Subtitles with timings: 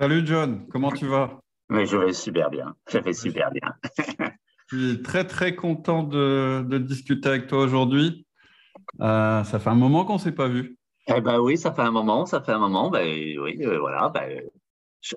[0.00, 1.42] Salut John, comment tu vas?
[1.68, 3.74] Mais je vais super bien, je vais super bien.
[4.68, 8.26] je suis très très content de, discuter avec toi aujourd'hui.
[9.02, 10.78] Euh, ça fait un moment qu'on ne s'est pas vu.
[11.14, 12.88] Eh ben oui, ça fait un moment, ça fait un moment.
[12.88, 14.08] Ben oui, euh, voilà.
[14.08, 14.40] Ben,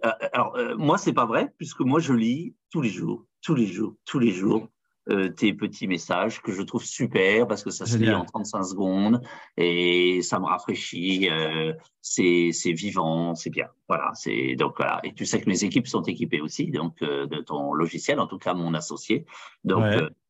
[0.04, 3.68] euh, alors moi, c'est pas vrai puisque moi je lis tous les jours, tous les
[3.68, 4.68] jours, tous les jours
[5.10, 8.64] euh, tes petits messages que je trouve super parce que ça se lit en 35
[8.64, 9.22] secondes
[9.58, 11.30] et ça me rafraîchit.
[11.30, 13.68] Euh, c'est vivant, c'est bien.
[13.89, 14.12] Voilà.
[14.14, 15.02] C'est donc voilà.
[15.04, 18.28] Et tu sais que mes équipes sont équipées aussi donc euh, de ton logiciel, en
[18.28, 19.25] tout cas mon associé.
[19.66, 19.84] Donc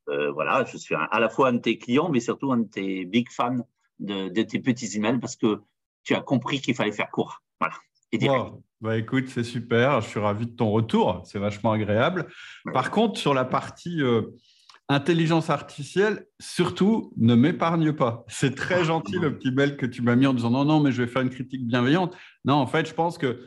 [0.08, 3.06] voilà, je suis à la fois un de tes clients, mais surtout un de tes
[3.06, 3.68] big fans
[4.00, 5.62] de, de tes petits emails parce que
[6.04, 7.44] tu as compris qu'il fallait faire court.
[7.60, 7.76] Voilà.
[8.12, 8.28] Et
[8.82, 10.02] Bah écoute, c'est super.
[10.02, 11.22] Je suis ravi de ton retour.
[11.26, 12.28] C'est vachement agréable.
[12.74, 14.02] Par contre, sur la partie
[14.94, 18.24] Intelligence artificielle, surtout, ne m'épargne pas.
[18.28, 20.80] C'est très ah, gentil le petit mail que tu m'as mis en disant non, non,
[20.80, 22.16] mais je vais faire une critique bienveillante.
[22.46, 23.42] Non, en fait, je pense que,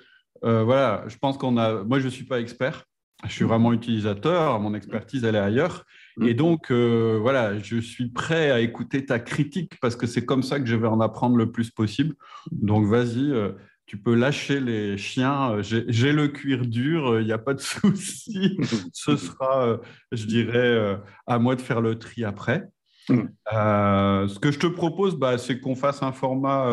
[0.45, 1.85] euh, voilà, je pense qu'on a.
[1.85, 2.85] Moi, je ne suis pas expert.
[3.25, 4.61] Je suis vraiment utilisateur.
[4.61, 5.85] Mon expertise, elle est ailleurs.
[6.23, 10.43] Et donc, euh, voilà, je suis prêt à écouter ta critique parce que c'est comme
[10.43, 12.15] ça que je vais en apprendre le plus possible.
[12.51, 13.53] Donc, vas-y, euh,
[13.87, 15.53] tu peux lâcher les chiens.
[15.53, 18.59] Euh, j'ai le cuir dur, il euh, n'y a pas de souci.
[18.93, 19.79] Ce sera, euh,
[20.13, 22.69] je dirais, à moi de faire le tri après.
[23.09, 23.29] Mm.
[23.49, 26.69] ce que je te propose, bah, c'est qu'on fasse un format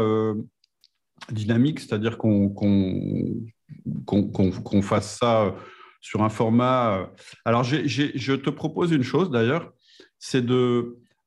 [1.31, 2.55] dynamique, c'est-à-dire qu'on
[4.81, 5.55] fasse ça
[6.02, 7.11] sur un format.
[7.45, 9.72] Alors, je te propose une chose d'ailleurs,
[10.17, 10.44] c'est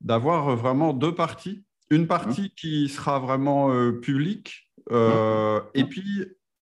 [0.00, 1.62] d'avoir vraiment deux parties.
[1.88, 3.70] Une partie qui sera vraiment
[4.02, 6.24] publique euh, et puis,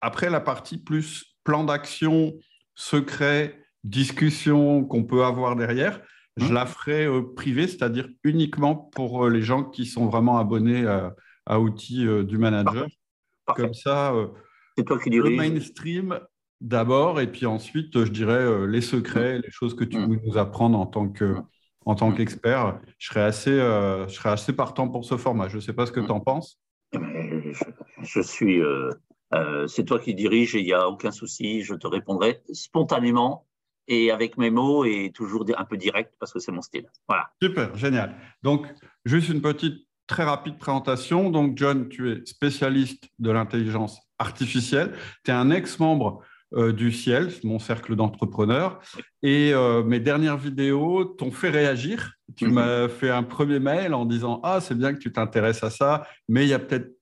[0.02, 2.34] après, la partie plus plan d'action,
[2.76, 6.02] secret, discussion qu'on peut avoir derrière,
[6.38, 6.54] je mmh.
[6.54, 10.86] la ferai euh, privée, c'est-à-dire uniquement pour euh, les gens qui sont vraiment abonnés
[11.46, 12.88] à, outils du manager.
[13.46, 14.14] Comme ça,
[14.86, 16.18] toi qui le mainstream
[16.62, 20.10] d'abord, et puis ensuite, je dirais les secrets, les choses que tu mmh.
[20.10, 21.36] veux nous apprendre en tant que
[21.86, 25.50] en tant qu'expert, je serais assez, je serais assez partant pour ce format.
[25.50, 26.62] Je ne sais pas ce que tu en penses.
[26.94, 27.54] Eh ben,
[28.04, 28.90] je suis, euh,
[29.34, 33.48] euh, c'est toi qui dirige et il n'y a aucun souci, je te répondrai spontanément
[33.88, 36.86] et avec mes mots et toujours un peu direct parce que c'est mon style.
[37.08, 37.32] Voilà.
[37.42, 38.16] Super, génial.
[38.42, 38.68] Donc,
[39.06, 41.30] juste une petite très rapide présentation.
[41.30, 44.94] Donc, John, tu es spécialiste de l'intelligence artificielle.
[45.24, 46.22] Tu es un ex-membre
[46.54, 48.80] euh, du Ciel, mon cercle d'entrepreneurs.
[49.22, 49.54] Et
[49.86, 52.14] mes dernières vidéos t'ont fait réagir.
[52.38, 52.54] Tu mhm.
[52.54, 56.08] m'as fait un premier mail en disant Ah, c'est bien que tu t'intéresses à ça,
[56.30, 56.94] mais il y a peut-être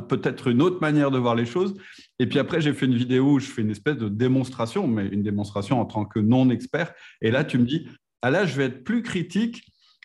[0.00, 1.74] peut-être une autre manière de voir les choses.
[2.18, 5.06] Et puis après, j'ai fait une vidéo où je fais une espèce de démonstration, mais
[5.08, 6.92] une démonstration en tant que non-expert.
[7.20, 7.88] Et là, tu me dis,
[8.22, 9.64] ah là, je vais être plus critique.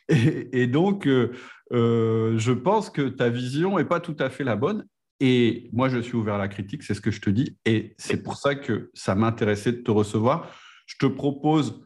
[0.09, 1.31] Et, donc, euh,
[1.74, 4.86] euh, je pense que ta vision n'est pas tout à fait la bonne.
[5.20, 7.58] Et moi, je suis ouvert à la critique, c'est ce que je te dis.
[7.66, 10.52] Et c'est pour ça que ça m'intéressait de te recevoir.
[10.86, 11.81] Je te propose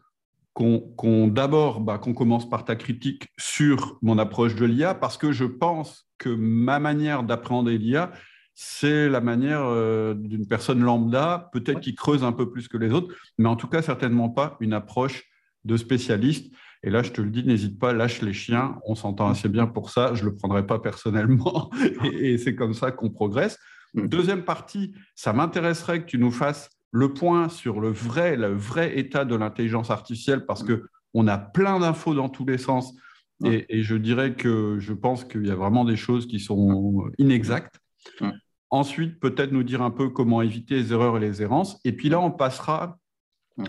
[0.53, 5.31] qu'on d'abord bah, qu'on commence par ta critique sur mon approche de l'IA parce que
[5.31, 8.11] je pense que ma manière d'appréhender l'IA
[8.53, 12.91] c'est la manière euh, d'une personne lambda, peut-être qui creuse un peu plus que les
[12.91, 15.23] autres, mais en tout cas certainement pas une approche
[15.63, 16.53] de spécialiste.
[16.83, 18.77] Et là, je te le dis, n'hésite pas, lâche les chiens.
[18.85, 20.13] On s'entend assez bien pour ça.
[20.13, 21.71] Je le prendrai pas personnellement,
[22.03, 23.57] et, et c'est comme ça qu'on progresse.
[23.93, 24.07] Mm.
[24.07, 28.99] Deuxième partie, ça m'intéresserait que tu nous fasses le point sur le vrai, le vrai
[28.99, 30.83] état de l'intelligence artificielle parce que
[31.13, 32.93] on a plein d'infos dans tous les sens.
[33.43, 37.79] Et, je dirais que je pense qu'il y a vraiment des choses qui sont inexactes.
[38.69, 41.79] Ensuite, peut-être nous dire un peu comment éviter les erreurs et les errances.
[41.83, 42.97] Et puis là, on passera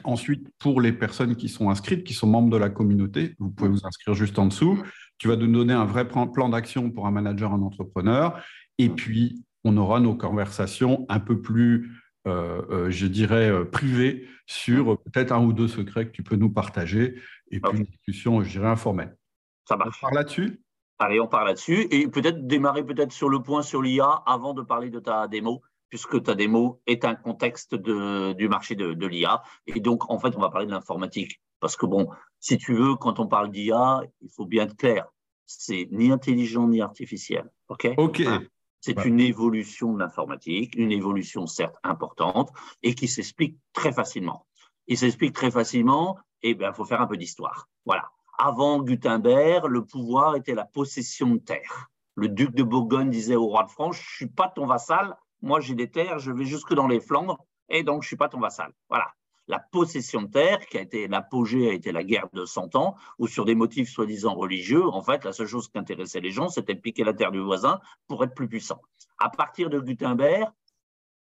[0.05, 3.35] ensuite pour les personnes qui sont inscrites, qui sont membres de la communauté.
[3.39, 4.81] Vous pouvez vous inscrire juste en dessous.
[5.19, 8.41] Tu vas nous donner un vrai plan d'action pour un manager, un entrepreneur.
[8.79, 11.91] Et puis, on aura nos conversations un peu plus
[12.29, 16.37] euh, euh, je dirais, euh, privé sur peut-être un ou deux secrets que tu peux
[16.37, 17.17] nous partager
[17.51, 19.17] et puis une discussion, je dirais, informelle.
[19.65, 19.99] Ça marche.
[20.03, 20.61] On part là-dessus?
[20.99, 24.63] Allez, on part là-dessus et peut-être démarrer peut-être sur le point sur l'IA avant de
[24.63, 25.63] parler de ta démo
[25.93, 29.43] puisque ta démo est un contexte de, du marché de, de l'IA.
[29.67, 31.39] Et donc, en fait, on va parler de l'informatique.
[31.61, 32.09] Parce que, bon,
[32.41, 35.05] si tu veux, quand on parle d'IA, il faut bien être clair.
[35.45, 37.45] C'est ni intelligent ni artificiel.
[37.69, 37.89] OK?
[37.99, 38.21] OK.
[38.21, 38.43] Hein?
[38.81, 42.51] C'est une évolution de l'informatique, une évolution certes importante
[42.83, 44.47] et qui s'explique très facilement.
[44.87, 47.69] Il s'explique très facilement, et eh bien, il faut faire un peu d'histoire.
[47.85, 48.11] Voilà.
[48.39, 51.91] Avant Gutenberg, le pouvoir était la possession de terre.
[52.15, 55.61] Le duc de Bourgogne disait au roi de France, je suis pas ton vassal, moi
[55.61, 57.39] j'ai des terres, je vais jusque dans les Flandres,
[57.69, 58.73] et donc je suis pas ton vassal.
[58.89, 59.13] Voilà
[59.49, 62.97] la possession de terre, qui a été l'apogée, a été la guerre de 100 ans,
[63.19, 66.49] où sur des motifs soi-disant religieux, en fait, la seule chose qui intéressait les gens,
[66.49, 68.81] c'était de piquer la terre du voisin pour être plus puissant.
[69.19, 70.51] À partir de Gutenberg,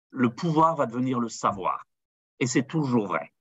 [0.09, 1.86] le pouvoir va devenir le savoir.
[2.39, 3.31] Et c'est toujours vrai.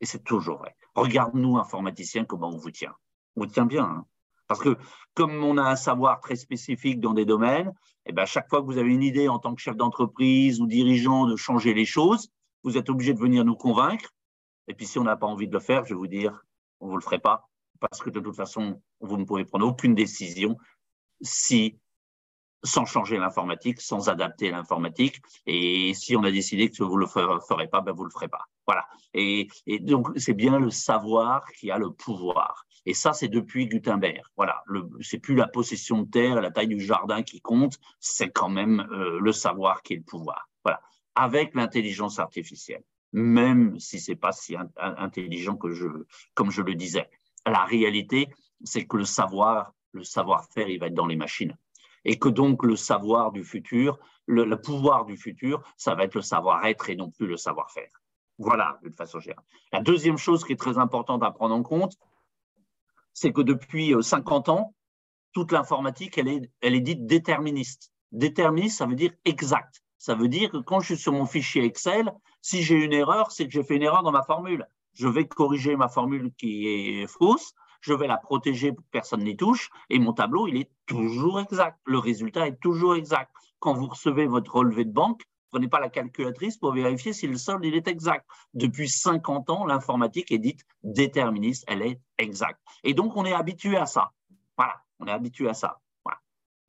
[0.00, 0.74] Et c'est toujours vrai.
[0.94, 2.94] Regarde-nous, informaticiens, comment on vous tient.
[3.40, 3.84] On tient bien.
[3.84, 4.04] Hein.
[4.48, 4.76] Parce que
[5.14, 7.68] comme on a un savoir très spécifique dans des domaines,
[8.04, 10.60] et eh bien, chaque fois que vous avez une idée en tant que chef d'entreprise
[10.60, 12.28] ou dirigeant de changer les choses,
[12.64, 14.10] vous êtes obligé de venir nous convaincre.
[14.68, 16.44] Et puis si on n'a pas envie de le faire, je vais vous dire,
[16.80, 17.48] on ne vous le ferait pas.
[17.78, 20.58] Parce que de toute façon, vous ne pouvez prendre aucune décision
[21.22, 21.78] si
[22.62, 25.20] sans changer l'informatique, sans adapter l'informatique.
[25.46, 28.12] Et si on a décidé que vous ne le ferez pas, ben vous ne le
[28.12, 28.44] ferez pas.
[28.66, 28.86] Voilà.
[29.14, 29.48] Et,
[29.80, 32.64] donc, c'est bien le savoir qui a le pouvoir.
[32.86, 34.22] Et ça, c'est depuis Gutenberg.
[34.36, 34.64] Voilà.
[35.00, 38.86] C'est plus la possession de terre la taille du jardin qui compte, c'est quand même
[38.92, 40.48] euh, le savoir qui est le pouvoir.
[40.64, 40.80] Voilà.
[41.14, 42.82] Avec l'intelligence artificielle,
[43.12, 45.86] même si c'est pas si intelligent que je,
[46.34, 47.10] comme je le disais.
[47.46, 48.28] La réalité,
[48.64, 51.56] c'est que le savoir, le savoir-faire, il va être dans les machines
[52.04, 56.22] et que donc le savoir du futur, le, pouvoir du futur, ça va être le
[56.22, 57.90] savoir-être et non plus le savoir-faire.
[58.38, 59.44] Voilà, d'une façon générale.
[59.72, 61.98] La deuxième chose qui est très importante à prendre en compte,
[63.20, 64.74] c'est que depuis 50 euh, ans,
[65.34, 67.92] toute l'informatique, elle est, elle est dite déterministe.
[68.12, 69.82] Déterministe, ça veut dire exact.
[69.98, 73.30] Ça veut dire que quand je suis sur mon fichier Excel, si j'ai une erreur,
[73.30, 74.66] c'est que j'ai fait une erreur dans ma formule.
[74.94, 79.24] Je vais corriger ma formule qui est fausse je vais la protéger pour que personne
[79.24, 81.78] n'y touche, et mon tableau, il est toujours exact.
[81.86, 83.32] Le résultat est toujours exact.
[83.58, 87.36] Quand vous recevez votre relevé de banque, prenez pas la calculatrice pour vérifier si le
[87.36, 88.26] solde il est exact.
[88.54, 92.60] Depuis 50 ans, l'informatique est dite déterministe, elle est exacte.
[92.84, 94.12] Et donc, on est habitué à ça.
[94.56, 95.80] Voilà, on est habitué à ça.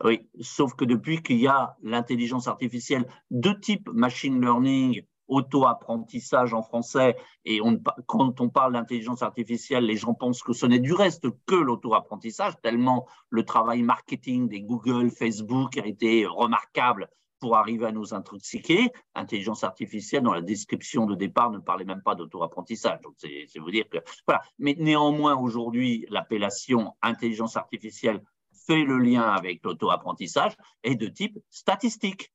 [0.04, 6.64] Oui, sauf que depuis qu'il y a l'intelligence artificielle de type machine learning auto-apprentissage en
[6.64, 7.62] français, et
[8.08, 12.60] quand on parle d'intelligence artificielle, les gens pensent que ce n'est du reste que l'auto-apprentissage,
[12.62, 17.08] tellement le travail marketing des Google, Facebook a été remarquable
[17.42, 18.92] pour arriver à nous intoxiquer.
[19.16, 23.02] Intelligence artificielle, dans la description de départ, ne parlait même pas d'auto-apprentissage.
[23.02, 23.98] Donc, c'est vous dire que.
[24.26, 24.42] Voilà.
[24.60, 28.24] Mais néanmoins, aujourd'hui, l'appellation intelligence artificielle
[28.66, 32.32] fait le lien avec l'auto-apprentissage et de type statistique.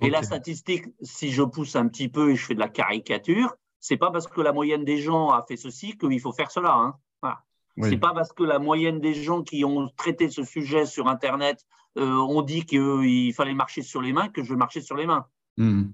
[0.00, 3.54] Et la statistique, si je pousse un petit peu et je fais de la caricature,
[3.80, 6.74] c'est pas parce que la moyenne des gens a fait ceci qu'il faut faire cela.
[6.74, 6.94] Hein.
[7.22, 7.42] Voilà.
[7.82, 11.66] C'est pas parce que la moyenne des gens qui ont traité ce sujet sur Internet
[11.98, 15.06] euh, ont dit qu'il fallait marcher sur les mains que je vais marcher sur les
[15.06, 15.26] mains.
[15.56, 15.86] Hmm.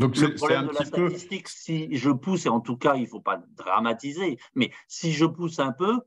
[0.00, 3.06] Donc le problème de la statistique, si je pousse, et en tout cas, il ne
[3.06, 6.00] faut pas dramatiser, mais si je pousse un peu,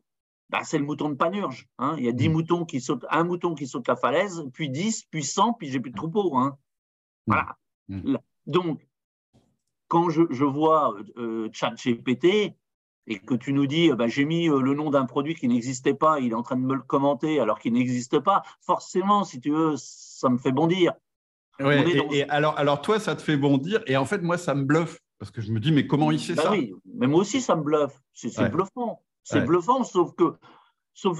[0.49, 1.67] bah, c'est le mouton de Panurge.
[1.77, 1.95] Hein.
[1.97, 2.31] Il y a 10 hmm.
[2.31, 5.79] moutons qui sautent, un mouton qui saute la falaise, puis 10, puis 100, puis j'ai
[5.79, 6.37] plus de troupeau.
[6.37, 6.57] Hein.
[7.25, 7.57] Voilà.
[7.87, 8.17] Mm.
[8.47, 8.87] Donc,
[9.87, 12.55] quand je, vois euh, ChatGPT
[13.09, 15.95] et que tu nous dis, bah, j'ai mis euh, le nom d'un produit qui n'existait
[15.95, 19.41] pas, il est en train de me le commenter alors qu'il n'existe pas, forcément, si
[19.41, 20.93] tu veux, ça me fait bondir.
[21.59, 24.99] et, alors, alors, toi, ça te fait bondir, et en fait, moi, ça me bluffe,
[25.17, 26.51] parce que je me dis, mais comment il sait bah ça?
[26.51, 27.99] Oui, mais moi aussi, ça me bluffe.
[28.13, 29.01] C'est bluffant.
[29.23, 30.35] C'est bluffant, sauf que,
[30.93, 31.19] sauf,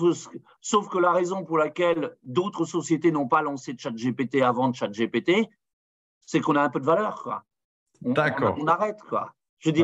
[0.61, 5.49] sauf que la raison pour laquelle d'autres sociétés n'ont pas lancé ChatGPT avant ChatGPT,
[6.21, 7.43] c'est qu'on a un peu de valeur, quoi.
[8.01, 8.55] D'accord.
[8.59, 9.33] On, arrête, quoi.
[9.57, 9.83] Je dis,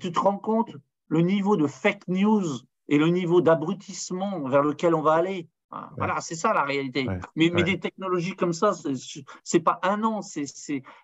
[0.00, 0.70] tu te rends compte
[1.12, 2.46] le niveau de fake news
[2.88, 5.46] et le niveau d'abrutissement vers lequel on va aller.
[5.98, 7.06] Voilà, c'est ça la réalité.
[7.36, 8.72] Mais, mais, des technologies comme ça,
[9.44, 10.46] c'est pas un an, c'est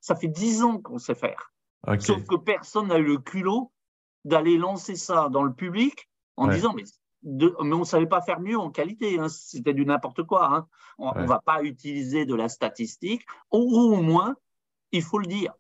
[0.01, 1.53] ça fait dix ans qu'on sait faire.
[1.99, 3.71] Sauf que personne n'a eu le culot
[4.25, 6.85] d'aller lancer ça dans le public en disant mais
[7.23, 9.29] mais on ne savait pas faire mieux en qualité, hein.
[9.29, 10.55] c'était du n'importe quoi.
[10.55, 10.69] Hein.
[10.99, 14.37] On ne va pas utiliser de la statistique, ou au moins
[14.93, 15.53] il faut le dire.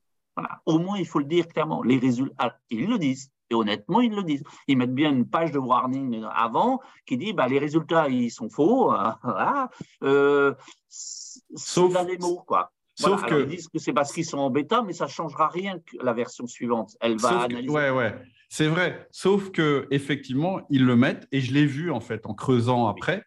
[0.66, 1.82] Au moins, il faut le dire clairement.
[1.82, 3.32] Les résultats, ils le disent.
[3.50, 4.42] Et honnêtement, ils le disent.
[4.66, 8.50] Ils mettent bien une page de warning avant qui dit bah, les résultats, ils sont
[8.50, 8.92] faux.
[10.02, 10.54] Euh,
[10.88, 12.72] sauf dans les mots, quoi.
[12.94, 13.42] Sauf que...
[13.42, 15.96] Ils disent que c'est parce qu'ils sont en bêta, mais ça ne changera rien que
[16.02, 16.96] la version suivante.
[17.00, 17.70] Elle va analyser.
[17.70, 18.14] ouais, ouais.
[18.48, 19.06] C'est vrai.
[19.10, 23.22] Sauf que effectivement, ils le mettent et je l'ai vu en fait en creusant après.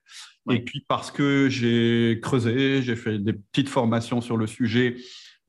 [0.50, 4.96] Et puis parce que j'ai creusé, j'ai fait des petites formations sur le sujet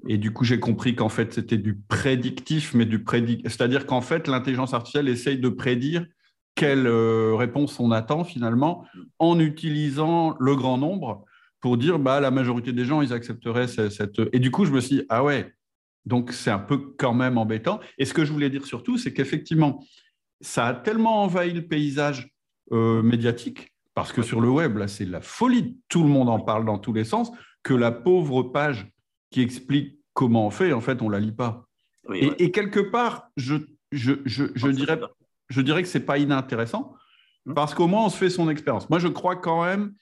[0.09, 3.05] et du coup, j'ai compris qu'en fait, c'était du prédictif, mais du.
[3.45, 6.07] C'est-à-dire qu'en fait, l'intelligence artificielle essaye de prédire
[6.55, 8.85] quelle euh, réponse on attend finalement
[9.19, 11.25] en utilisant le grand nombre
[11.61, 14.21] pour dire bah, la majorité des gens, ils accepteraient cette...
[14.33, 15.55] Et du coup, je me suis dit, ah ouais,
[16.05, 17.81] donc c'est un peu quand même embêtant.
[17.99, 19.83] Et ce que je voulais dire surtout, c'est qu'effectivement,
[20.41, 22.29] ça a tellement envahi le paysage
[22.73, 26.41] euh, médiatique, parce que sur le web, là, c'est la folie, tout le monde en
[26.41, 27.31] parle dans tous les sens,
[27.63, 28.89] que la pauvre page
[29.33, 31.67] qui explique comment on fait, en fait, on ne la lit pas.
[32.15, 33.57] et, quelque part, je,
[33.91, 35.01] je, je, je dirais,
[35.49, 36.95] je dirais que ce n'est pas inintéressant,
[37.47, 37.55] hmm.
[37.55, 38.89] parce qu'au moins, on se fait son expérience.
[38.91, 39.95] Moi, je crois quand même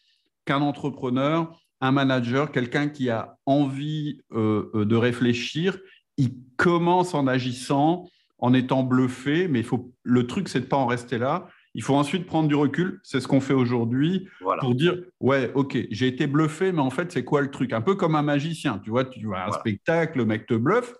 [0.45, 5.79] qu'un entrepreneur, un manager, quelqu'un qui a envie euh, euh, de réfléchir,
[6.17, 8.09] il commence en agissant,
[8.39, 11.49] en étant bluffé, mais il faut, le truc, c'est de pas en rester là.
[11.75, 13.01] Il faut ensuite prendre du recul.
[13.05, 14.29] C'est ce qu'on fait aujourd'hui
[14.61, 17.73] pour dire ouais, ok, j'ai été bluffé, mais en fait, c'est quoi le truc?
[17.73, 18.79] Un peu comme un magicien.
[18.79, 20.95] Tu vois, tu vois un spectacle, le mec te bluffe.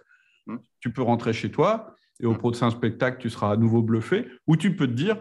[0.47, 0.59] Hmm.
[0.81, 2.39] Tu peux rentrer chez toi et au hmm.
[2.39, 4.29] prochain spectacle, tu seras à nouveau bluffé.
[4.47, 5.21] Ou tu peux te dire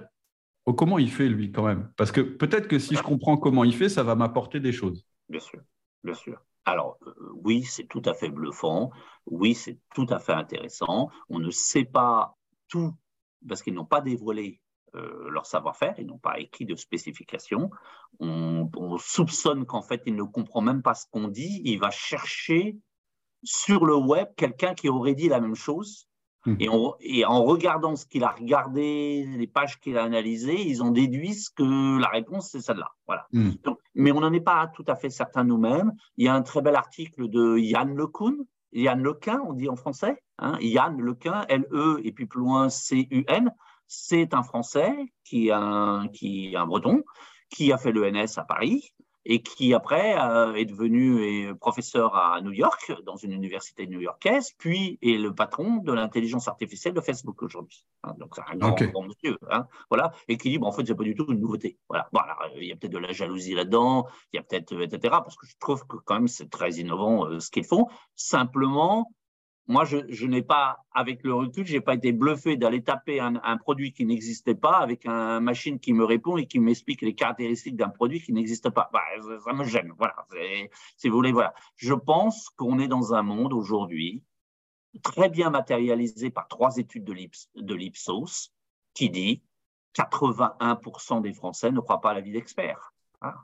[0.65, 1.91] oh, comment il fait lui quand même?
[1.97, 5.05] Parce que peut-être que si je comprends comment il fait, ça va m'apporter des choses.
[5.29, 5.61] Bien sûr,
[6.03, 6.39] bien sûr.
[6.65, 7.13] Alors, euh,
[7.43, 8.91] oui, c'est tout à fait bluffant.
[9.25, 11.09] Oui, c'est tout à fait intéressant.
[11.29, 12.37] On ne sait pas
[12.67, 12.93] tout
[13.47, 14.61] parce qu'ils n'ont pas dévoilé
[14.95, 17.69] euh, leur savoir-faire, ils n'ont pas écrit de spécifications.
[18.19, 21.61] On, soupçonne qu'en fait, il ne comprend même pas ce qu'on dit.
[21.63, 22.77] Il va chercher
[23.43, 26.07] sur le web quelqu'un qui aurait dit la même chose.
[26.45, 26.55] Hmm.
[26.59, 31.35] Et, en regardant ce qu'il a regardé, les pages qu'il a analysées, ils ont déduit
[31.55, 32.91] que la réponse, c'est celle-là.
[33.07, 33.27] Voilà.
[33.31, 33.51] Hmm.
[33.95, 35.93] mais on n'en est pas tout à fait certain nous-mêmes.
[36.17, 38.35] Il y a un très bel article de Yann LeCun,
[38.71, 43.51] Yann Lequin, on dit en français, hein, Yann Lequin, L-E, et puis plus loin C-U-N,
[43.89, 47.03] c'est un Français qui est un, qui un Breton,
[47.49, 48.93] qui a fait l'ENS à Paris
[49.25, 54.97] et qui après euh, est devenu professeur à New York, dans une université new-yorkaise, puis
[55.01, 57.85] est le patron de l'intelligence artificielle de Facebook aujourd'hui.
[58.03, 60.95] Hein, donc c'est un grand, monsieur, hein, voilà, et qui dit bon, en fait c'est
[60.95, 61.77] pas du tout une nouveauté.
[61.89, 62.21] Voilà, bon,
[62.55, 64.99] il y a peut-être de la jalousie là-dedans, il y a peut-être etc.
[65.23, 67.87] Parce que je trouve que quand même c'est très innovant euh, ce qu'ils font.
[68.15, 69.11] Simplement,
[69.69, 73.57] moi, je, n'ai pas, avec le recul, je n'ai pas été bluffé d'aller taper un,
[73.57, 77.75] produit qui n'existait pas avec une machine qui me répond et qui m'explique les caractéristiques
[77.75, 78.89] d'un produit qui n'existe pas.
[78.91, 79.03] Bah,
[79.45, 79.93] ça me gêne.
[79.99, 80.15] Voilà.
[80.97, 81.53] Si vous voulez, voilà.
[81.75, 84.23] Je pense qu'on est dans un monde aujourd'hui
[85.03, 88.51] très bien matérialisé par trois études de l'Ipsos
[88.95, 89.43] qui dit
[89.93, 92.91] 81% des Français ne croient pas à la vie d'expert.
[93.21, 93.35] Hein.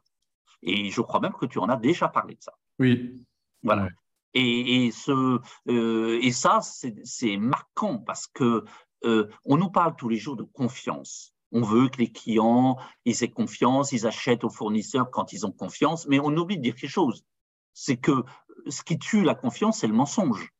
[0.64, 2.58] Et je crois même que tu en as déjà parlé de ça.
[2.80, 3.24] Oui.
[3.62, 3.90] Voilà.
[4.38, 5.40] Et, ce,
[5.70, 8.66] euh, et ça, c'est marquant parce que
[9.06, 11.34] euh, on nous parle tous les jours de confiance.
[11.54, 15.54] On veut que les clients ils aient confiance, ils achètent aux fournisseurs quand ils ont
[15.54, 17.24] confiance, mais on oublie de dire quelque chose.
[17.74, 18.24] C'est que
[18.68, 20.52] ce qui tue la confiance, c'est le mensonge.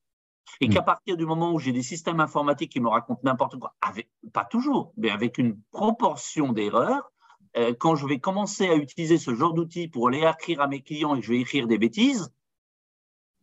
[0.62, 0.86] Et qu'à mm.
[0.86, 4.46] partir du moment où j'ai des systèmes informatiques qui me racontent n'importe quoi, avec, pas
[4.46, 7.12] toujours, mais avec une proportion d'erreurs,
[7.58, 10.82] euh, quand je vais commencer à utiliser ce genre d'outils pour aller écrire à mes
[10.82, 12.32] clients et que je vais écrire des bêtises,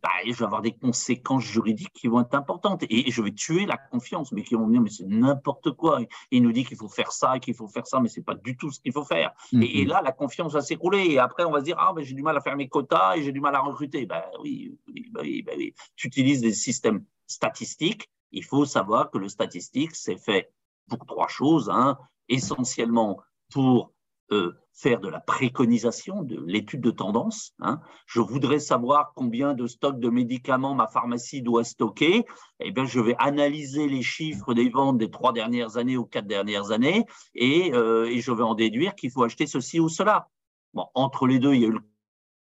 [0.03, 3.65] bah, je vais avoir des conséquences juridiques qui vont être importantes et je vais tuer
[3.65, 6.01] la confiance, mais qui vont me dire mais c'est n'importe quoi.
[6.29, 8.57] Il nous dit qu'il faut faire ça, qu'il faut faire ça, mais c'est pas du
[8.57, 9.31] tout ce qu'il faut faire.
[9.53, 9.87] et, mm-hmm.
[9.87, 12.21] là, la confiance va s'écrouler et après on va se dire ah ben j'ai du
[12.21, 14.05] mal à faire mes quotas et j'ai du mal à recruter.
[14.05, 14.77] Ben oui,
[15.11, 15.73] bah oui, bah oui.
[15.95, 18.09] Tu utilises des systèmes statistiques.
[18.31, 20.51] Il faut savoir que le statistique c'est fait
[20.89, 21.97] pour trois choses, hein.
[22.27, 23.21] essentiellement
[23.53, 23.93] pour
[24.31, 27.53] euh, faire de la préconisation, de l'étude de tendance.
[27.59, 27.79] Hein.
[28.07, 32.25] Je voudrais savoir combien de stocks de médicaments ma pharmacie doit stocker.
[32.59, 36.25] Eh bien, je vais analyser les chiffres des ventes des trois dernières années ou quatre
[36.25, 40.27] dernières années et, euh, je vais en déduire qu'il faut acheter ceci ou cela.
[40.73, 41.53] Bon, entre les deux,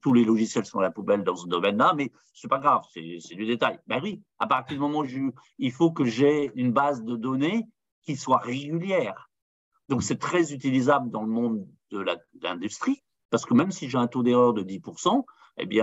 [0.01, 3.35] tous les logiciels sont à la poubelle dans ce domaine-là, mais c'est pas grave, c'est
[3.35, 3.79] du détail.
[3.87, 7.65] Ben oui, à partir du moment où il faut que j'ai une base de données
[8.03, 9.26] qui soit régulière.
[9.89, 12.05] Donc, c'est très utilisable dans le monde de
[12.41, 15.23] l'industrie, parce que même si j'ai un taux d'erreur de 10%,
[15.59, 15.81] eh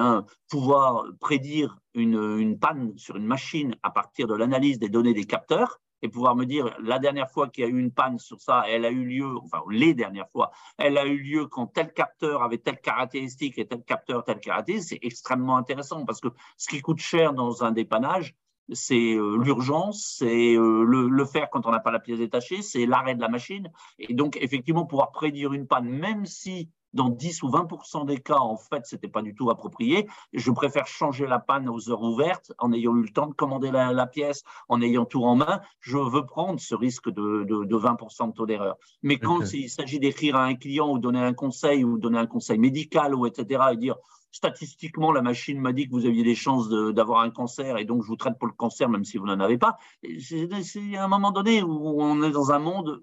[0.49, 5.25] pouvoir prédire une, une, panne sur une machine à partir de l'analyse des données des
[5.25, 8.41] capteurs et pouvoir me dire la dernière fois qu'il y a eu une panne sur
[8.41, 11.93] ça, elle a eu lieu, enfin les dernières fois, elle a eu lieu quand tel
[11.93, 16.69] capteur avait telle caractéristique et tel capteur telle caractéristique, c'est extrêmement intéressant parce que ce
[16.69, 18.37] qui coûte cher dans un dépannage,
[18.73, 22.87] c'est euh, l'urgence, c'est euh, le, faire quand on n'a pas la pièce détachée, c'est
[22.87, 23.71] l'arrêt de la machine.
[23.99, 28.39] Et donc, effectivement, pouvoir prédire une panne, même si dans 10 ou 20 des cas,
[28.39, 32.03] en fait, ce n'était pas du tout approprié, je préfère changer la panne aux heures
[32.03, 35.61] ouvertes en ayant eu le temps de commander la, pièce, en ayant tout en main.
[35.81, 37.97] Je veux prendre ce risque de, de, 20
[38.29, 38.77] de taux d'erreur.
[39.03, 42.27] Mais quand il s'agit d'écrire à un client ou donner un conseil ou donner un
[42.27, 43.97] conseil médical ou etc., et dire
[44.35, 48.03] statistiquement, la machine m'a dit que vous aviez des chances d'avoir un cancer et donc
[48.03, 49.79] je vous traite pour le cancer même si vous n'en avez pas.
[50.19, 53.01] C'est un moment donné où on est dans un monde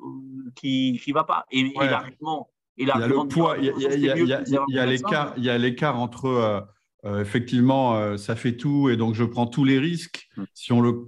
[0.56, 1.46] qui ne va pas.
[1.52, 2.50] Et, l'argument.
[2.76, 6.60] Il y a le poids, il y a l'écart entre euh,
[7.06, 10.28] euh, effectivement, euh, ça fait tout et donc je prends tous les risques.
[10.36, 10.44] Mm.
[10.54, 11.06] Si on le,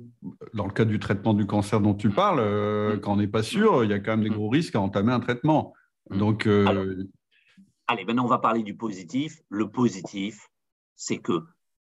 [0.54, 3.00] dans le cas du traitement du cancer dont tu parles, mm.
[3.02, 4.36] quand on n'est pas sûr, il y a quand même des mm.
[4.36, 5.74] gros risques à entamer un traitement.
[6.12, 6.48] Donc,
[7.88, 9.42] Allez, maintenant on va parler du positif.
[9.50, 10.50] Le positif,
[10.96, 11.44] c'est que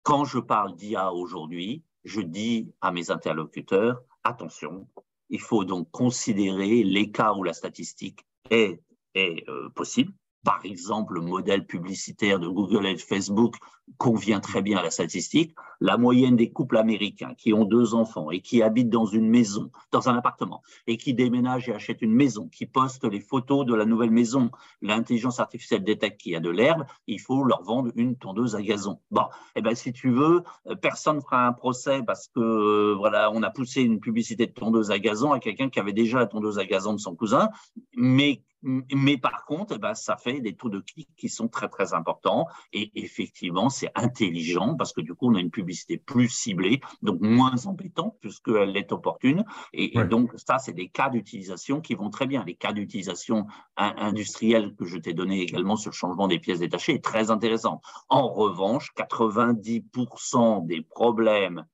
[0.02, 4.88] quand je parle d'IA aujourd'hui, je dis à mes interlocuteurs, attention,
[5.30, 8.80] il faut donc considérer les cas où la statistique est,
[9.16, 10.12] euh, possible,
[10.44, 13.56] par exemple, le modèle publicitaire de Google et de Facebook
[13.98, 15.54] convient très bien à la statistique.
[15.80, 19.70] La moyenne des couples américains qui ont deux enfants et qui habitent dans une maison,
[19.90, 23.74] dans un appartement, et qui déménagent et achètent une maison, qui postent les photos de
[23.74, 24.50] la nouvelle maison,
[24.82, 28.62] l'intelligence artificielle détecte qu'il y a de l'herbe, il faut leur vendre une tondeuse à
[28.62, 29.00] gazon.
[29.10, 29.24] Bon,
[29.56, 33.30] eh ben, si tu veux, euh, personne ne fera un procès parce que, euh, voilà,
[33.32, 36.26] on a poussé une publicité de tondeuse à gazon à quelqu'un qui avait déjà la
[36.26, 37.48] tondeuse à gazon de son cousin,
[37.96, 41.68] mais mais par contre, eh ben, ça fait des taux de clics qui sont très,
[41.68, 42.46] très importants.
[42.72, 47.20] Et effectivement, c'est intelligent parce que du coup, on a une publicité plus ciblée, donc
[47.20, 49.44] moins embêtante puisqu'elle est opportune.
[49.72, 52.44] Et, donc, ça, c'est des cas d'utilisation qui vont très bien.
[52.44, 56.94] Les cas d'utilisation industrielle que je t'ai donné également sur le changement des pièces détachées
[56.94, 57.80] est très intéressant.
[58.08, 61.66] En revanche, 90% des problèmes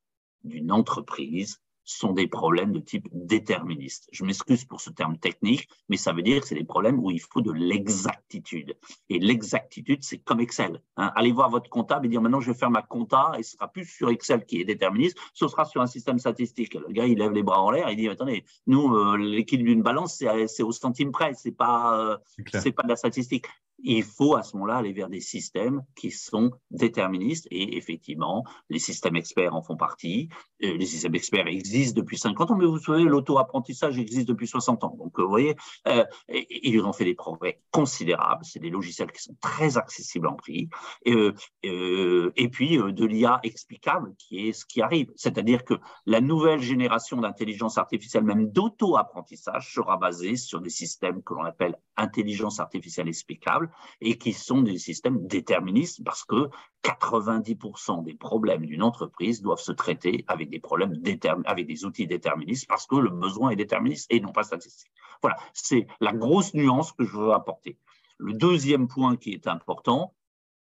[0.44, 1.61] d'une entreprise
[1.97, 4.09] sont des problèmes de type déterministe.
[4.12, 7.11] Je m'excuse pour ce terme technique, mais ça veut dire que c'est des problèmes où
[7.11, 8.76] il faut de l'exactitude.
[9.09, 10.80] Et l'exactitude, c'est comme Excel.
[10.97, 11.12] Hein.
[11.14, 13.68] Allez voir votre comptable et dire maintenant je vais faire ma compta et ce sera
[13.68, 16.75] plus sur Excel qui est déterministe, ce sera sur un système statistique.
[16.75, 19.82] Le gars, il lève les bras en l'air, il dit attendez, nous, euh, l'équilibre d'une
[19.82, 22.16] balance, c'est au centime près, c'est pas, euh,
[22.52, 23.47] c'est pas de la statistique
[23.82, 28.78] il faut à ce moment-là aller vers des systèmes qui sont déterministes et effectivement, les
[28.78, 30.28] systèmes experts en font partie.
[30.62, 34.84] Euh, les systèmes experts existent depuis 50 ans, mais vous savez, l'auto-apprentipage existe depuis 60
[34.84, 34.96] ans.
[34.99, 35.56] Donc, euh, vous voyez,
[35.88, 38.44] euh, ils ont fait des progrès considérables.
[38.44, 40.68] C'est des logiciels qui sont très accessibles en prix.
[41.04, 41.14] Et,
[41.62, 45.10] et puis, de l'IA explicable, qui est ce qui arrive.
[45.16, 45.75] C'est-à-dire que
[46.06, 51.76] la nouvelle génération d'intelligence artificielle, même d'auto-apprentissage, sera basée sur des systèmes que l'on appelle
[51.96, 53.69] intelligence artificielle explicable
[54.00, 56.48] et qui sont des systèmes déterministes parce que
[56.82, 61.00] 90% des problèmes d'une entreprise doivent se traiter avec des problèmes
[61.44, 64.90] avec des outils déterministes parce que le besoin est déterministe et non pas statistique.
[65.22, 67.78] Voilà, c'est la grosse nuance que je veux apporter.
[68.18, 70.14] Le deuxième point qui est important,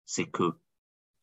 [0.04, 0.56] c'est que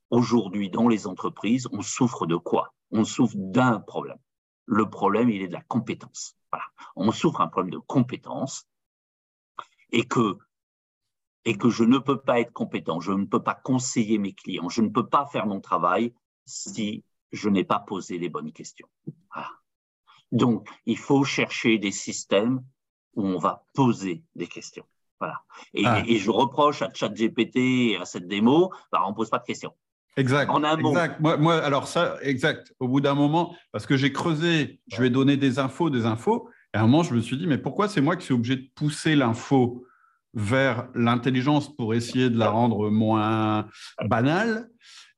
[0.10, 2.74] aujourd'hui dans les entreprises, on souffre de quoi?
[2.92, 4.20] On souffre d'un problème.
[4.65, 6.36] Le problème, il est de la compétence.
[6.51, 6.65] Voilà.
[6.96, 8.68] On souffre un problème de compétence
[9.92, 10.38] et que
[11.46, 14.70] et que je ne peux pas être compétent, je ne peux pas conseiller mes clients,
[14.70, 16.14] je ne peux pas faire mon travail
[16.46, 18.88] si je n'ai pas posé les bonnes questions.
[20.31, 22.64] Donc, il faut chercher des systèmes
[23.16, 24.86] où on va poser des questions.
[25.20, 25.42] Voilà.
[25.74, 26.03] Et, ah.
[26.05, 29.74] je reproche à ChatGPT et à cette démo, bah, on ne pose pas de questions.
[30.18, 30.50] Exact.
[30.50, 30.90] En un mot.
[30.90, 31.20] Exact.
[31.20, 32.74] Moi, moi, alors ça, exact.
[32.79, 36.50] Au bout d'un moment, parce que j'ai creusé, je ai donné des infos, des infos,
[36.74, 38.55] et à un moment, je me suis dit, mais pourquoi c'est moi qui suis obligé
[38.55, 39.86] de pousser l'info
[40.36, 43.68] vers l'intelligence pour essayer de la rendre moins
[44.06, 44.70] banale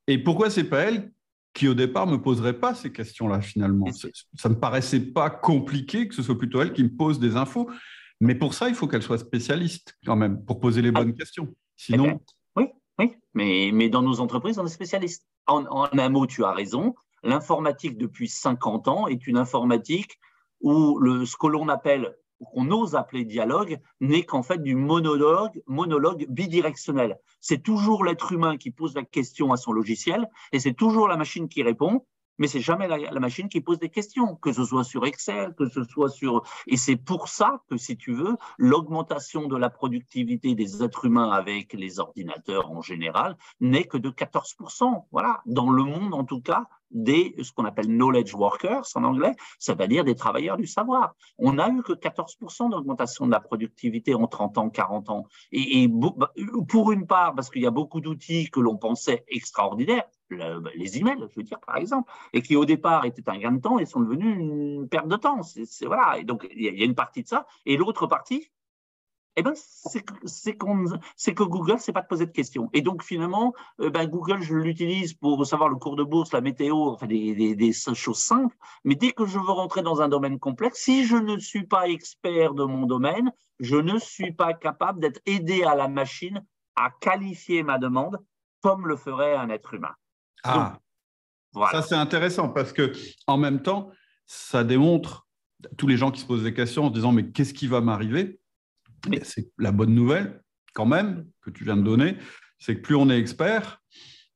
[0.08, 1.12] Et pourquoi c'est pas elle
[1.54, 3.88] qui au départ me poserait pas ces questions-là finalement?
[4.36, 7.70] Ça me paraissait pas compliqué que ce soit plutôt elle qui me pose des infos,
[8.22, 11.54] mais pour ça il faut qu'elle soit spécialiste quand même pour poser les bonnes questions.
[11.76, 12.20] Sinon, eh ben,
[12.56, 12.66] oui,
[13.00, 15.26] oui, mais, mais dans nos entreprises on est spécialiste.
[15.48, 16.94] En, en un mot, tu as raison.
[17.24, 20.20] L'informatique depuis 50 ans est une informatique
[20.62, 25.62] où le, ce que l'on appelle qu'on ose appeler dialogue, n'est qu'en fait du monologue,
[25.68, 27.18] monologue bidirectionnel.
[27.42, 31.18] C'est toujours l'être humain qui pose la question à son logiciel et c'est toujours la
[31.18, 32.06] machine qui répond,
[32.38, 35.68] mais c'est jamais la, machine qui pose des questions, que ce soit sur Excel, que
[35.68, 36.44] ce soit sur...
[36.68, 41.32] Et c'est pour ça que, si tu veux, l'augmentation de la productivité des êtres humains
[41.32, 45.06] avec les ordinateurs en général n'est que de 14%.
[45.12, 49.34] Voilà, dans le monde en tout cas, des ce qu'on appelle knowledge workers en anglais,
[49.60, 51.16] c'est-à-dire des travailleurs du savoir.
[51.38, 55.26] On n'a eu que 14% d'augmentation de la productivité en 30 ans, 40 ans.
[55.52, 56.32] Et, bah,
[56.70, 60.98] pour une part, parce qu'il y a beaucoup d'outils que l'on pensait extraordinaires, bah, les
[60.98, 63.80] emails, je veux dire, par exemple, et qui au départ étaient un gain de temps
[63.80, 65.40] et sont devenus une perte de temps.
[65.86, 66.22] Voilà.
[66.24, 67.46] Donc, il y, a une partie de ça.
[67.66, 68.52] Et l'autre partie,
[69.38, 72.70] eh ben, c'est que Google, c'est pas de poser de questions.
[72.74, 76.42] Et donc, finalement, euh, ben, Google, je l'utilise pour savoir le cours de bourse, la
[76.42, 78.58] météo, enfin, des, choses simples.
[78.84, 81.88] Mais dès que je veux rentrer dans un domaine complexe, si je ne suis pas
[81.88, 86.44] expert de mon domaine, je ne suis pas capable d'être aidé à la machine
[86.76, 88.18] à qualifier ma demande
[88.62, 89.94] comme le ferait un être humain.
[90.44, 90.80] Ah,
[91.72, 92.94] ça c'est intéressant parce que
[93.26, 93.92] en même temps,
[94.26, 95.28] ça démontre
[95.78, 97.82] tous les gens qui se posent des questions en se disant mais qu'est-ce qui va
[97.82, 98.40] m'arriver?
[99.24, 102.18] C'est la bonne nouvelle quand même que tu viens de donner,
[102.60, 103.82] c'est que plus on est expert,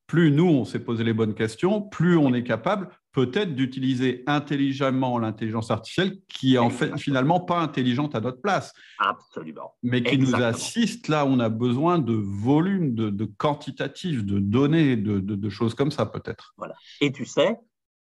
[0.08, 5.20] plus nous on s'est posé les bonnes questions, plus on est capable peut-être d'utiliser intelligemment
[5.20, 8.74] l'intelligence artificielle qui est en fait finalement pas intelligente à notre place.
[9.00, 9.76] Absolument.
[9.84, 14.40] Mais qui nous assiste là où on a besoin de volume, de, de quantitatif, de
[14.40, 16.54] données, de, de, choses comme ça peut-être.
[16.58, 16.76] Voilà.
[17.02, 17.58] Et tu sais,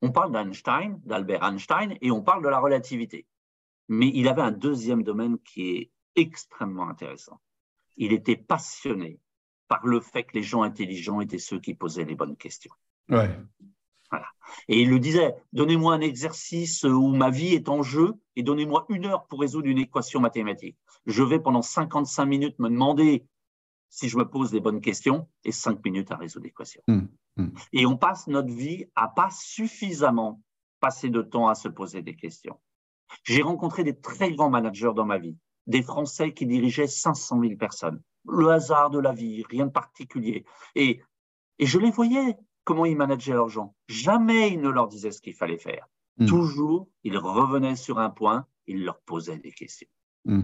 [0.02, 3.26] on parle d'Einstein, d'Albert Einstein, et on parle de la relativité.
[3.90, 7.42] Mais il avait un deuxième domaine qui est extrêmement intéressant.
[7.98, 9.20] il était passionné
[9.68, 12.72] par le fait que les gens intelligents étaient ceux qui posaient les bonnes questions.
[13.10, 13.30] Ouais.
[14.12, 14.28] Voilà.
[14.68, 18.86] Et il le disait, donnez-moi un exercice où ma vie est en jeu et donnez-moi
[18.90, 20.78] une heure pour résoudre une équation mathématique.
[21.06, 23.26] Je vais pendant 55 minutes me demander
[23.90, 26.82] si je me pose les bonnes questions et 5 minutes à résoudre l'équation.
[26.88, 27.54] Hum, hum.
[27.72, 30.42] Et on passe notre vie à pas suffisamment
[30.80, 32.60] passer de temps à se poser des questions.
[33.24, 35.38] J'ai rencontré des très grands managers dans ma vie,
[35.68, 38.02] des Français qui dirigeaient 500 000 personnes.
[38.28, 40.46] Le hasard de la vie, rien de particulier.
[40.76, 41.02] Et,
[41.60, 43.74] et je les voyais, comment ils manageaient leurs gens.
[43.88, 45.88] Jamais ils ne leur disaient ce qu'il fallait faire.
[46.18, 46.26] Mm.
[46.26, 49.88] Toujours, ils revenaient sur un point, ils leur posaient des questions.
[50.26, 50.42] Mm.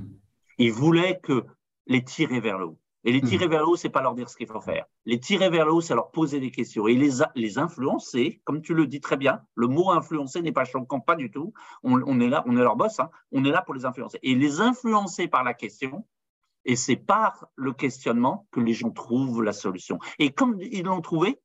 [0.58, 1.46] Ils voulaient que
[1.88, 2.78] les tirer vers le haut.
[3.04, 3.26] Et les Mm.
[3.26, 4.86] tirer vers le haut, c'est pas leur dire ce qu'il faut faire.
[5.06, 6.88] Les tirer vers le haut, c'est leur poser des questions.
[6.88, 10.66] Et les, les influencer, comme tu le dis très bien, le mot influencer n'est pas
[10.66, 11.52] choquant, pas du tout.
[11.84, 13.10] On, on est là, on est leur boss, hein.
[13.32, 14.20] on est là pour les influencer.
[14.22, 16.06] Et les influencer par la question,
[16.64, 19.98] et c'est par le questionnement que les gens trouvent la solution.
[20.20, 21.40] Et comme ils l'ont trouvé,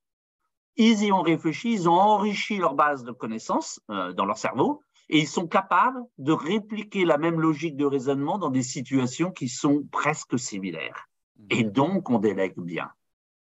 [0.76, 4.82] ils y ont réfléchi, ils ont enrichi leur base de connaissances euh, dans leur cerveau,
[5.08, 9.48] et ils sont capables de répliquer la même logique de raisonnement dans des situations qui
[9.48, 11.08] sont presque similaires.
[11.50, 12.90] Et donc, on délègue bien.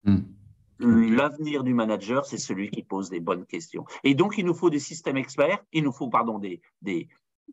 [0.04, 0.18] Mm.
[1.14, 3.84] L'avenir du manager, c'est celui qui pose des bonnes questions.
[4.02, 7.08] Et donc, il nous faut des systèmes experts, il nous faut, pardon, des, des,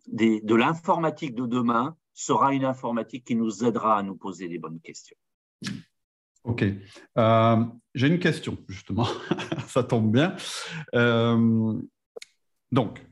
[0.08, 4.58] des- de l'informatique de demain sera une informatique qui nous aidera à nous poser des
[4.58, 5.16] bonnes questions.
[6.44, 6.64] Ok.
[7.18, 9.08] Euh, J'ai une question, justement.
[9.68, 10.36] Ça tombe bien.
[10.96, 11.74] Euh,
[12.72, 13.06] donc,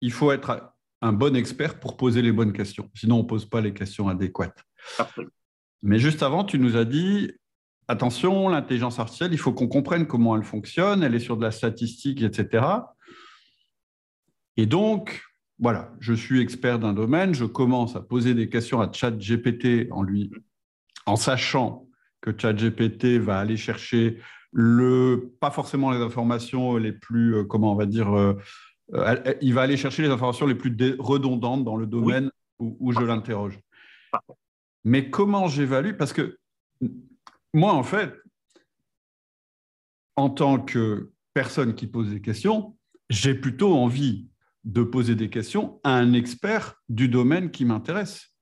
[0.00, 2.90] il faut être un bon expert pour poser les bonnes questions.
[2.94, 4.64] Sinon, on ne pose pas les questions adéquates.
[5.82, 7.32] Mais juste avant, tu nous as dit,
[7.88, 11.50] attention, l'intelligence artificielle, il faut qu'on comprenne comment elle fonctionne, elle est sur de la
[11.50, 12.64] statistique, etc.
[14.56, 15.22] Et donc,
[15.58, 20.02] voilà, je suis expert d'un domaine, je commence à poser des questions à ChatGPT en
[20.02, 20.30] lui,
[21.06, 21.83] en sachant
[22.24, 24.18] que ChatGPT va aller chercher
[24.50, 28.32] le, pas forcément les informations les plus, euh, comment on va dire, euh,
[28.94, 33.00] euh, il va aller chercher les informations les plus redondantes dans le domaine où, je
[33.00, 33.58] l'interroge.
[34.84, 35.92] Mais comment j'évalue?
[35.98, 36.38] Parce que
[37.52, 38.14] moi, en fait,
[40.16, 42.74] en tant que personne qui pose des questions,
[43.10, 44.30] j'ai plutôt envie
[44.64, 48.33] de poser des questions à un expert du domaine qui m'intéresse.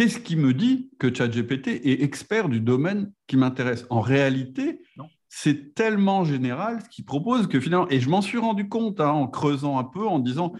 [0.00, 0.02] Mmh.
[0.02, 3.84] Qu'est-ce qui me dit que ChatGPT est expert du domaine qui m'intéresse?
[3.90, 4.80] En réalité,
[5.28, 9.10] c'est tellement général ce qu'il propose que finalement, et je m'en suis rendu compte hein,
[9.10, 10.54] en creusant un peu, en disant,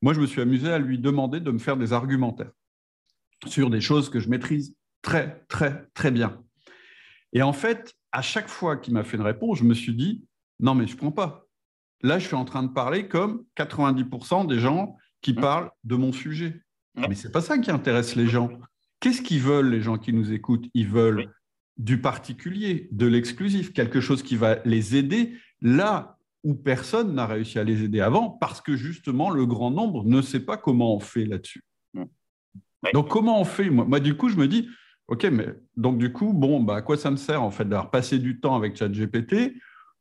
[0.00, 2.50] moi je me suis amusé à lui demander de me faire des argumentaires
[3.46, 6.42] sur des choses que je maîtrise très, très, très bien.
[7.34, 10.24] Et en fait, à chaque fois qu'il m'a fait une réponse, je me suis dit,
[10.58, 11.46] non, mais je ne prends pas.
[12.02, 15.40] Là, je suis en train de parler comme 90% des gens qui Mmh.
[15.40, 16.62] parlent de mon sujet.
[16.96, 17.08] Ouais.
[17.08, 18.48] Mais ce n'est pas ça qui intéresse les gens.
[19.00, 20.66] Qu'est-ce qu'ils veulent, les gens qui nous écoutent?
[20.74, 21.26] Ils veulent Oui.
[21.76, 27.58] du particulier, de l'exclusif, quelque chose qui va les aider là où personne n'a réussi
[27.58, 31.00] à les aider avant, parce que justement, le grand nombre ne sait pas comment on
[31.00, 31.62] fait là-dessus.
[31.94, 32.92] Ouais.
[32.94, 33.68] Donc, comment on fait?
[33.68, 34.68] Moi, moi, du coup, je me dis,
[35.08, 37.90] OK, mais donc, du coup, bon, bah, à quoi ça me sert, en fait, d'avoir
[37.90, 39.54] passé du temps avec ChatGPT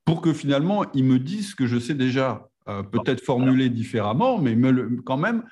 [0.04, 4.38] pour que finalement, il me dise ce que je sais déjà, euh, peut-être formulé différemment,
[4.40, 5.44] mais me le- quand même.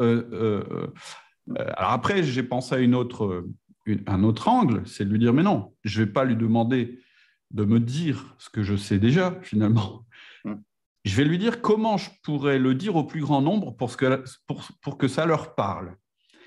[0.00, 0.86] euh, euh,
[1.76, 3.44] alors après, j'ai pensé à une autre,
[3.86, 6.36] une- un autre angle, c'est de lui dire, mais non, je ne vais pas lui
[6.36, 7.00] demander
[7.50, 10.04] de me dire ce que je sais déjà, finalement.
[10.44, 10.54] Mm.
[11.04, 13.96] Je vais lui dire comment je pourrais le dire au plus grand nombre pour, ce
[13.96, 15.96] que, pour, pour que ça leur parle.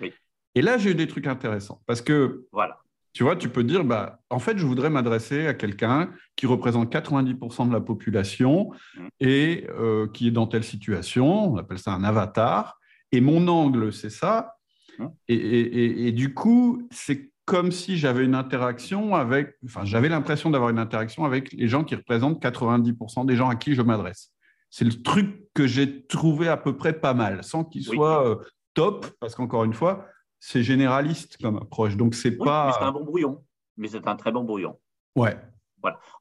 [0.01, 0.13] Oui.
[0.55, 2.79] Et là, j'ai eu des trucs intéressants, parce que Voilà.
[3.13, 6.89] tu vois, tu peux dire, bah, en fait, je voudrais m'adresser à quelqu'un qui représente
[6.91, 9.07] 90% de la population Mm.
[9.19, 12.79] et euh, qui est dans telle situation, on appelle ça un avatar,
[13.11, 14.53] et mon angle, c'est ça.
[14.99, 15.05] Mm.
[15.27, 20.09] Et, et- et- et du coup, c'est comme si j'avais une interaction avec, enfin, j'avais
[20.09, 23.81] l'impression d'avoir une interaction avec les gens qui représentent 90% des gens à qui je
[23.81, 24.31] m'adresse.
[24.71, 27.95] C'est le truc que j'ai trouvé à peu près pas mal, sans qu'il Oui.
[27.95, 28.35] soit euh,
[28.73, 30.05] top, parce qu'encore une fois,
[30.39, 31.95] c'est généraliste comme approche.
[31.97, 32.73] Donc, c'est Oui, pas.
[32.77, 33.43] c'est un bon brouillon.
[33.77, 34.77] Mais c'est un très bon brouillon.
[35.15, 35.37] Ouais.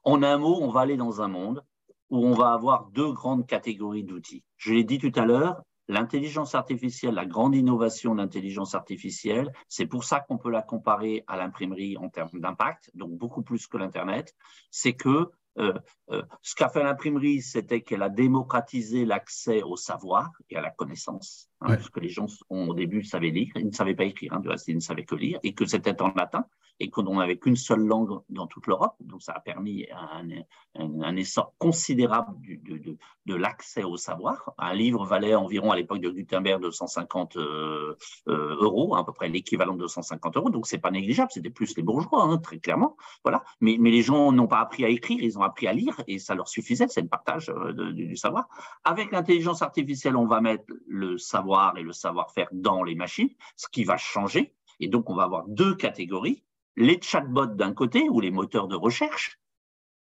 [0.03, 1.63] En un mot, on va aller dans un monde
[2.11, 4.43] où on va avoir deux grandes catégories d'outils.
[4.57, 10.03] Je l'ai dit tout à l'heure, l'intelligence artificielle, la grande innovation d'intelligence artificielle, c'est pour
[10.03, 14.35] ça qu'on peut la comparer à l'imprimerie en termes d'impact, donc beaucoup plus que l'Internet,
[14.71, 15.73] c'est que euh,
[16.11, 20.69] euh, ce qu'a fait l'imprimerie, c'était qu'elle a démocratisé l'accès au savoir et à la
[20.69, 21.77] connaissance, hein, Ouais.
[21.77, 24.41] parce que les gens, ont, au début, savaient lire, ils ne savaient pas écrire, hein,
[24.41, 26.45] du reste, ils ne savaient que lire, et que c'était en latin.
[26.79, 28.95] Et qu'on n'avait qu'une seule langue dans toute l'Europe.
[28.99, 30.27] Donc, ça a permis un,
[30.75, 34.53] un, essor considérable du, de, de, l'accès au savoir.
[34.57, 37.95] Un livre valait environ, à l'époque de Gutenberg, 250 euh,
[38.27, 40.49] euh, euros, à peu près l'équivalent de 250 euros.
[40.49, 41.31] Donc, c'est pas négligeable.
[41.31, 42.97] C'était plus les bourgeois, hein, très clairement.
[43.23, 43.43] Voilà.
[43.61, 46.19] Mais, mais les gens n'ont pas appris à écrire, ils ont appris à lire et
[46.19, 46.87] ça leur suffisait.
[46.89, 48.47] C'est le partage euh, du savoir.
[48.83, 53.67] Avec l'intelligence artificielle, on va mettre le savoir et le savoir-faire dans les machines, ce
[53.69, 54.53] qui va changer.
[54.79, 56.43] Et donc, on va avoir deux catégories.
[56.75, 59.39] Les chatbots d'un côté, ou les moteurs de recherche,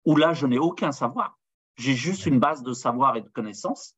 [0.04, 1.38] où là, je n'ai aucun savoir.
[1.76, 3.96] J'ai juste une base de savoir et de connaissances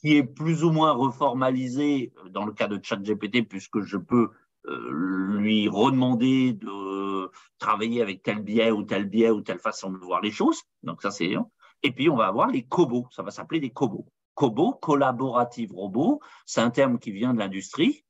[0.00, 4.30] qui est plus ou moins reformalisée dans le cas de ChatGPT, puisque je peux
[4.66, 9.98] euh, lui redemander de travailler avec tel biais ou tel biais ou telle façon de
[9.98, 10.62] voir les choses.
[10.82, 11.34] Donc ça, c'est
[11.82, 13.06] Et puis, on va avoir les cobots.
[13.10, 14.06] Ça va s'appeler des cobots.
[14.34, 18.04] Cobo, collaborative robot, c'est un terme qui vient de l'industrie,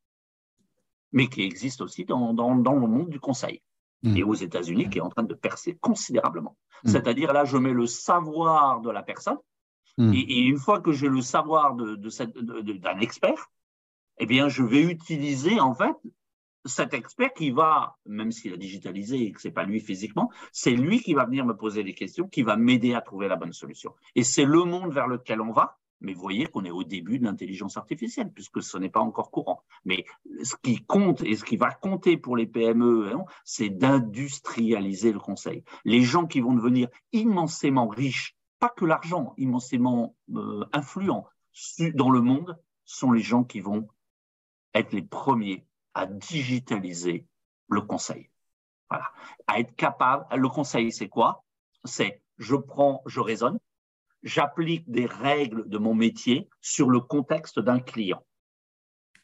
[1.12, 3.62] mais qui existe aussi dans, le monde du conseil.
[4.02, 4.16] Hmm.
[4.16, 6.56] Et aux États-Unis, qui est en train de percer considérablement.
[6.84, 6.88] Hmm.
[6.88, 9.38] C'est-à-dire, là, je mets le savoir de la personne,
[9.98, 10.12] hmm.
[10.12, 13.50] et, une fois que j'ai le savoir d'un expert,
[14.18, 15.96] eh bien, je vais utiliser, en fait,
[16.66, 20.72] cet expert qui va, même s'il a digitalisé et que c'est pas lui physiquement, c'est
[20.72, 23.52] lui qui va venir me poser des questions, qui va m'aider à trouver la bonne
[23.52, 23.94] solution.
[24.14, 25.78] Et c'est le monde vers lequel on va.
[26.00, 29.30] Mais vous voyez qu'on est au début de l'intelligence artificielle, puisque ce n'est pas encore
[29.30, 29.62] courant.
[29.84, 30.04] Mais
[30.42, 35.18] ce qui compte et ce qui va compter pour les PME, hein, c'est d'industrialiser le
[35.18, 35.64] conseil.
[35.84, 41.26] Les gens qui vont devenir immensément riches, pas que l'argent, immensément euh, influents
[41.94, 43.88] dans le monde, sont les gens qui vont
[44.74, 47.26] être les premiers à digitaliser
[47.68, 48.30] le conseil.
[48.90, 49.06] Voilà.
[49.46, 51.44] À être capable, le conseil, c'est quoi?
[51.84, 53.58] C'est je prends, je raisonne,
[54.26, 58.22] j'applique des règles de mon métier sur le contexte d'un client.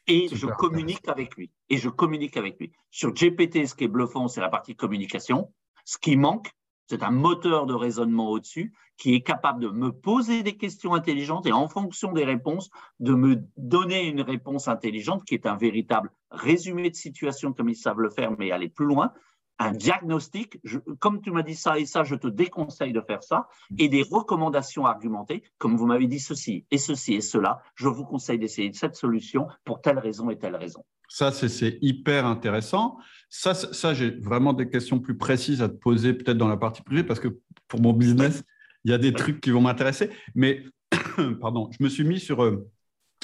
[0.07, 1.51] Et je communique avec lui.
[1.69, 2.71] Et je communique avec lui.
[2.89, 5.53] Sur GPT, ce qui est bluffant, c'est la partie communication.
[5.85, 6.51] Ce qui manque,
[6.87, 11.47] c'est un moteur de raisonnement au-dessus qui est capable de me poser des questions intelligentes
[11.47, 16.11] et en fonction des réponses, de me donner une réponse intelligente qui est un véritable
[16.31, 19.11] résumé de situation comme ils savent le faire, mais aller plus loin,
[19.59, 20.59] un diagnostic,
[20.99, 24.03] comme tu m'as dit ça et ça, je te déconseille de faire ça, et des
[24.03, 28.71] recommandations argumentées, comme vous m'avez dit ceci et ceci et cela, je vous conseille d'essayer
[28.73, 30.83] cette solution pour telle raison et telle raison.
[31.07, 32.97] Ça, c'est hyper intéressant.
[33.29, 36.81] Ça, ça j'ai vraiment des questions plus précises à te poser, peut-être dans la partie
[36.81, 38.43] privée, parce que pour mon business,
[38.83, 40.09] il y a des trucs qui vont m'intéresser.
[40.35, 40.63] Mais,
[41.41, 42.67] pardon, je me suis mis sur euh,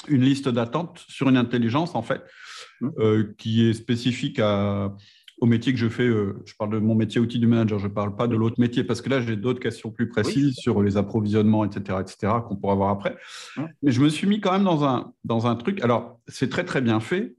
[0.08, 2.22] une liste d'attente sur une intelligence, en fait,
[2.80, 2.88] mmh.
[2.98, 4.94] euh, qui est spécifique à
[5.40, 7.86] au métier que je fais, euh, je parle de mon métier outil du manager, je
[7.86, 10.82] ne parle pas de l'autre métier, parce que là, j'ai d'autres questions plus précises sur
[10.82, 13.16] les approvisionnements, etc., etc., qu'on pourra voir après.
[13.82, 15.80] Mais je me suis mis quand même dans un, dans un truc.
[15.82, 17.34] Alors, c'est très, très bien fait.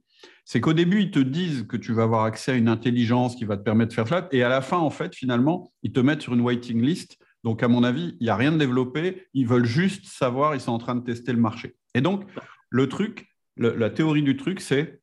[0.46, 3.46] C'est qu'au début, ils te disent que tu vas avoir accès à une intelligence qui
[3.46, 4.28] va te permettre de faire ça.
[4.32, 7.18] Et à la fin, en fait, finalement, ils te mettent sur une waiting list.
[7.44, 9.28] Donc, à mon avis, il n'y a rien de développé.
[9.36, 11.76] Ils veulent juste savoir, ils sont en train de tester le marché.
[11.94, 12.24] Et donc,
[12.70, 15.01] le truc, la théorie du truc, c'est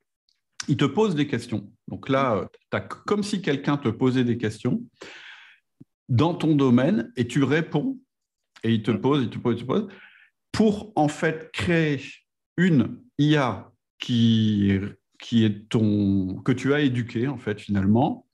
[0.66, 1.70] il te pose des questions.
[1.86, 4.82] Donc là, as comme si quelqu'un te posait des questions
[6.08, 7.98] dans ton domaine et tu réponds
[8.64, 9.88] et il te pose, il te pose, il te pose,
[10.52, 12.02] pour en fait créer
[12.56, 14.78] une IA qui,
[15.20, 18.26] qui est ton, que tu as éduqué en fait finalement.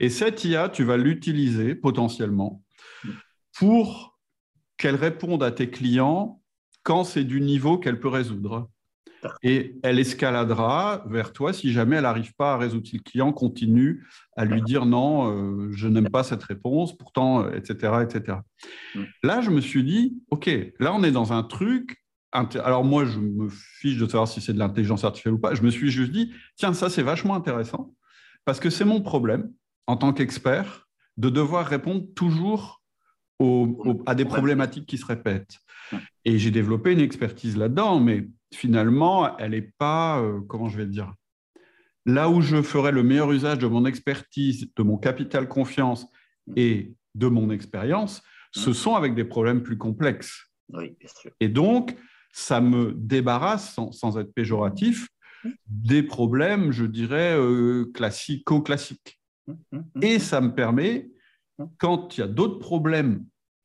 [0.00, 2.62] Et cette IA, tu vas l'utiliser potentiellement
[3.58, 4.18] pour
[4.76, 6.40] qu'elle réponde à tes clients
[6.82, 8.70] quand c'est du niveau qu'elle peut résoudre.
[9.42, 12.86] Et elle escaladera vers toi si jamais elle n'arrive pas à résoudre.
[12.86, 14.06] Si le client continue
[14.36, 18.38] à lui dire non, euh, je n'aime pas cette réponse, pourtant, etc., euh, etc.
[18.94, 19.02] Mm.
[19.22, 21.98] Là, je me suis dit, OK, là, on est dans un truc.
[22.32, 25.54] Alors, moi, je me fiche de savoir si c'est de l'intelligence artificielle ou pas.
[25.54, 27.94] Je me suis juste dit, tiens, ça, c'est vachement intéressant
[28.44, 29.52] parce que c'est mon problème
[29.86, 32.82] en tant qu'expert de devoir répondre toujours
[34.06, 35.58] à des problématiques qui se répètent.
[36.24, 40.86] Et j'ai développé une expertise là-dedans, mais finalement, elle n'est pas, euh, comment je vais
[40.86, 41.12] dire,
[42.06, 46.06] là où je ferais le meilleur usage de mon expertise, de mon capital confiance
[46.56, 48.74] et de mon expérience, ce mmh.
[48.74, 50.46] sont avec des problèmes plus complexes.
[50.70, 51.30] Oui, bien sûr.
[51.40, 51.96] Et donc,
[52.32, 55.08] ça me débarrasse, sans, être péjoratif,
[55.44, 55.50] mmh.
[55.66, 59.20] des problèmes, je dirais, euh, classico-classiques.
[60.00, 61.10] Et ça me permet,
[61.78, 63.24] quand il y a d'autres problèmes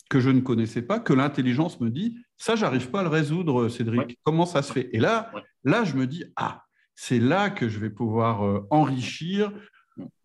[0.10, 3.68] que je ne connaissais pas, que l'intelligence me dit ça, j'arrive pas à le résoudre,
[3.68, 4.20] Cédric.
[4.24, 4.90] Comment ça se fait?
[4.94, 5.32] Et là,
[5.64, 6.64] là, je me dis ah,
[6.96, 9.52] c'est là que je vais pouvoir euh, enrichir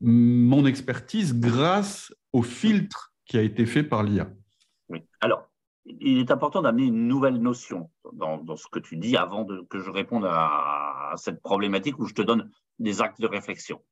[0.01, 4.31] mon expertise grâce au filtre qui a été fait par l'IA.
[4.89, 5.03] Oui.
[5.21, 5.49] Alors,
[5.85, 9.81] il est important d'amener une nouvelle notion dans, ce que tu dis avant de, que
[9.81, 13.83] je réponde à, à cette problématique où je te donne des actes de réflexion.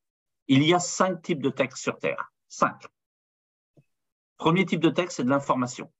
[0.48, 2.32] Il y a cinq types de textes sur Terre.
[2.48, 2.86] Cinq.
[4.40, 5.90] Premier type de texte, c'est de l'information.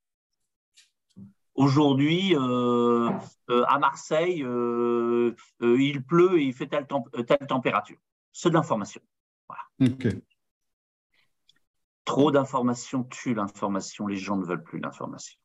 [1.55, 3.11] Aujourd'hui, euh,
[3.51, 7.99] euh, à Marseille, euh, il pleut et il fait telle, température.
[8.33, 9.03] C'est de l'information.
[12.07, 14.07] Trop d'informations tue l'information.
[14.07, 15.39] Les gens ne veulent plus l'information.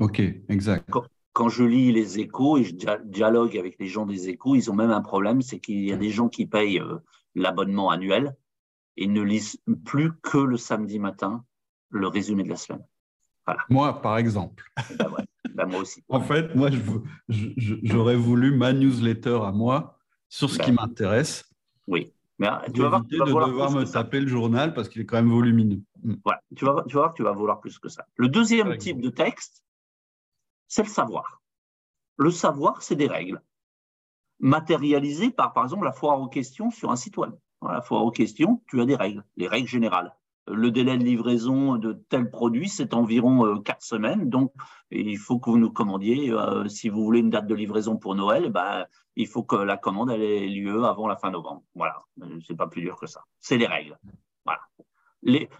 [0.00, 0.90] Ok, exact.
[1.32, 4.74] Quand, je lis les échos et je dialogue avec les gens des échos, ils ont
[4.74, 6.82] même un problème, c'est qu'il y a des gens qui payent
[7.34, 8.36] l'abonnement annuel
[8.98, 11.44] et ne lisent plus que le samedi matin
[11.90, 12.84] le résumé de la semaine.
[13.70, 14.70] Moi, par exemple.
[14.98, 15.08] Ben
[15.54, 16.04] ben moi aussi.
[16.08, 16.68] en fait, moi,
[17.28, 20.82] j'aurais voulu ma newsletter à moi sur ce qui ben.
[20.82, 21.50] m'intéresse.
[21.86, 22.12] Oui.
[22.38, 25.16] Mais ah, tu vas voir, de devoir me taper le journal parce qu'il est quand
[25.16, 25.80] même volumineux.
[26.02, 26.14] Mm.
[26.54, 28.06] Tu, vas, tu vas voir que tu vas vouloir plus que ça.
[28.16, 29.64] Le deuxième type de texte,
[30.68, 31.42] c'est le savoir.
[32.16, 33.40] Le savoir, c'est des règles
[34.38, 37.32] matérialisées par, par exemple, la foire aux questions sur un site web.
[37.62, 40.14] La foire aux questions, tu as des règles, les règles générales
[40.50, 44.28] le délai de livraison de tel produit, c'est environ euh, quatre semaines.
[44.28, 44.52] Donc,
[44.90, 46.30] il faut que vous nous commandiez.
[46.30, 49.76] Euh, si vous voulez une date de livraison pour Noël, ben, il faut que la
[49.76, 51.62] commande ait lieu avant la fin novembre.
[51.74, 51.98] Voilà,
[52.46, 53.24] c'est pas plus dur que ça.
[53.40, 53.98] C'est les règles.
[54.44, 54.60] Voilà.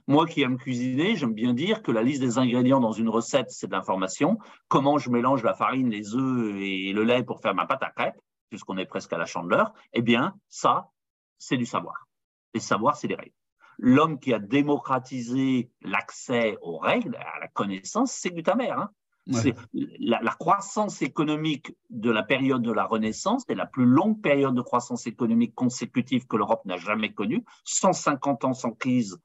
[0.07, 3.51] Moi qui aime cuisiner, j'aime bien dire que la liste des ingrédients dans une recette,
[3.51, 4.39] c'est de l'information.
[4.69, 7.91] Comment je mélange la farine, les œufs et le lait pour faire ma pâte à
[7.91, 10.91] crêpes, puisqu'on est presque à la chandeleur, eh bien, ça,
[11.39, 12.09] c'est du savoir.
[12.55, 13.33] Et savoir, c'est des règles
[13.79, 18.79] l'homme qui a démocratisé l'accès aux règles, à la connaissance, c'est Gutenberg.
[18.79, 18.91] Hein.
[19.31, 19.55] C'est
[19.99, 24.63] la, croissance économique de la période de la Renaissance est la plus longue période de
[24.63, 27.45] croissance économique consécutive que l'Europe n'a jamais connue.
[27.65, 29.21] 150 ans sans crise,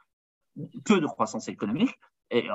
[0.84, 1.97] peu de croissance économique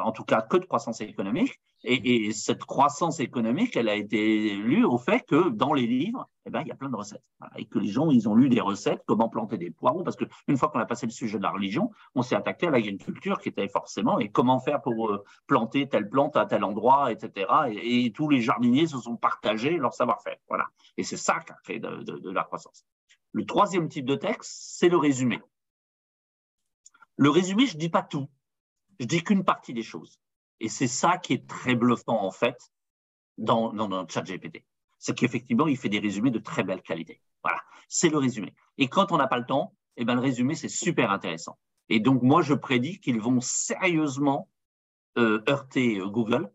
[0.03, 1.61] en tout cas que de croissance économique.
[1.85, 6.51] Et, cette croissance économique, elle a été lue au fait que dans les livres, eh
[6.51, 7.23] ben, il y a plein de recettes.
[7.57, 10.57] et que les gens, ils ont lu des recettes, comment planter des poireaux, parce qu'une
[10.57, 13.49] fois qu'on a passé le sujet de la religion, on s'est attaqué à l'agriculture qui
[13.51, 17.47] était forcément, et comment faire pour euh, planter telle plante à tel endroit, etc.
[17.71, 20.37] Et, tous les jardiniers se sont partagés leur savoir-faire.
[20.49, 20.67] Voilà.
[20.97, 22.85] Et c'est ça qui a créé de, de la croissance.
[23.33, 25.41] Le troisième type de texte, c'est le résumé.
[27.17, 28.29] Le résumé, je ne dis pas tout.
[28.98, 30.18] Je dis qu'une partie des choses.
[30.61, 32.58] Et c'est ça qui est très bluffant, en fait,
[33.37, 34.64] dans, dans notre chat GPT.
[34.98, 37.20] C'est qu'effectivement, il fait des résumés de très belle qualité.
[37.42, 38.54] Voilà, c'est le résumé.
[38.76, 41.58] Et quand on n'a pas le temps, eh ben, le résumé, c'est super intéressant.
[41.88, 44.48] Et donc, moi, je prédis qu'ils vont sérieusement
[45.16, 46.50] euh, heurter euh, Google,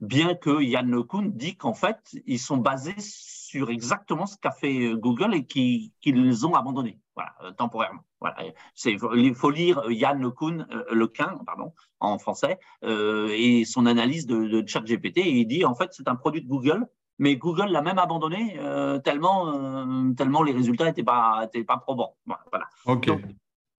[0.00, 4.86] bien que Yann LeCun dit qu'en fait, ils sont basés sur exactement ce qu'a fait
[4.86, 8.02] euh, Google et qu'ils ont abandonné, voilà, temporairement.
[8.20, 8.36] Voilà.
[8.84, 14.46] il faut lire Yann LeCun, euh, Lequin pardon, en français, euh, et son analyse de,
[14.46, 15.18] de ChatGPT.
[15.18, 16.86] Et il dit en fait c'est un produit de Google,
[17.18, 22.16] mais Google l'a même abandonné euh, tellement, tellement les résultats n'étaient pas, étaient pas probants.
[22.26, 22.68] Voilà.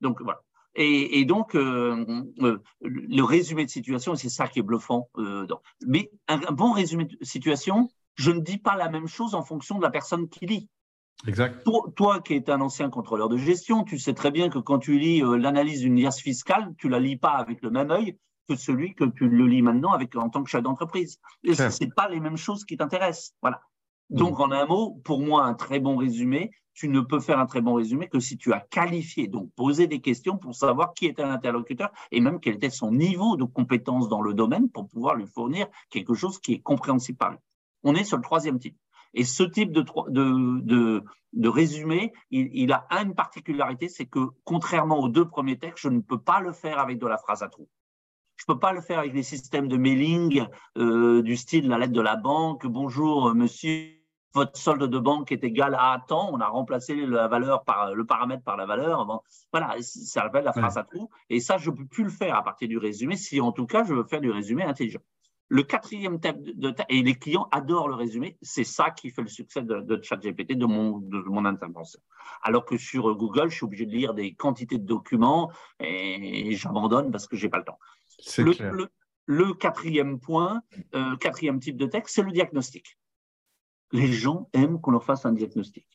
[0.01, 0.41] Donc, voilà.
[0.73, 5.10] Et, donc, le résumé de situation, c'est ça qui est bluffant.
[5.86, 9.77] mais un, bon résumé de situation, je ne dis pas la même chose en fonction
[9.77, 10.69] de la personne qui lit.
[11.28, 11.67] Exact.
[11.95, 14.97] Toi, qui es un ancien contrôleur de gestion, tu sais très bien que quand tu
[14.97, 18.17] lis euh, l'analyse d'une liasse fiscale, tu la lis pas avec le même œil
[18.50, 21.19] que celui que tu le lis maintenant avec, en tant que chef d'entreprise.
[21.43, 23.36] Et ce n'est pas les mêmes choses qui t'intéressent.
[23.41, 23.62] Voilà.
[24.10, 24.41] Donc, mm.
[24.41, 27.62] en un mot, pour moi, un très bon résumé, tu ne peux faire un très
[27.62, 31.24] bon résumé que si tu as qualifié, donc posé des questions pour savoir qui était
[31.24, 35.28] l'interlocuteur et même quel était son niveau de compétence dans le domaine pour pouvoir lui
[35.28, 37.38] fournir quelque chose qui est compréhensible par lui.
[37.84, 38.78] On est sur le troisième type.
[39.13, 45.10] Et ce type de, de, de, résumé, il, a une particularité, c'est que contrairement aux
[45.10, 47.69] deux premiers textes, je ne peux pas le faire avec de la phrase à trous.
[48.38, 50.47] Je ne peux pas le faire avec des systèmes de mailing
[50.78, 52.65] euh, du style la lettre de la banque.
[52.65, 54.02] Bonjour, euh, monsieur,
[54.34, 56.30] votre solde de banque est égal à temps.
[56.34, 59.21] On a remplacé la valeur par le paramètre par la valeur.
[59.52, 61.10] voilà, ça s'appelle la phrase à trous.
[61.30, 63.67] Et ça, je ne peux plus le faire à partir du résumé, si en tout
[63.67, 65.02] cas je veux faire du résumé intelligent.
[65.54, 69.28] Le quatrième thème, de, et les clients adorent le résumé, c'est ça qui fait le
[69.28, 72.00] succès de, de ChatGPT, de mon, de mon intervention.
[72.42, 77.12] Alors que sur Google, je suis obligé de lire des quantités de documents et, j'abandonne
[77.12, 77.80] parce que j'ai pas le temps.
[78.38, 78.88] Le,
[79.26, 80.64] le, quatrième point,
[80.96, 82.98] euh, quatrième type de texte, c'est le diagnostic.
[83.92, 85.86] Les gens aiment qu'on leur fasse un diagnostic.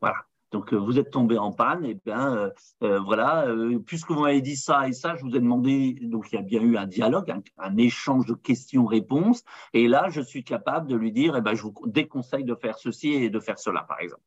[0.00, 0.24] Voilà.
[0.52, 2.50] Donc, euh, vous êtes tombé en panne, et bien euh,
[2.82, 3.46] euh, voilà,
[3.86, 6.42] puisque vous m'avez dit ça et ça, je vous ai demandé, donc il y a
[6.42, 11.12] bien eu un dialogue, un, échange de questions-réponses, et là, je suis capable de lui
[11.12, 14.22] dire, eh ben, je vous déconseille de faire ceci et de faire cela, par exemple.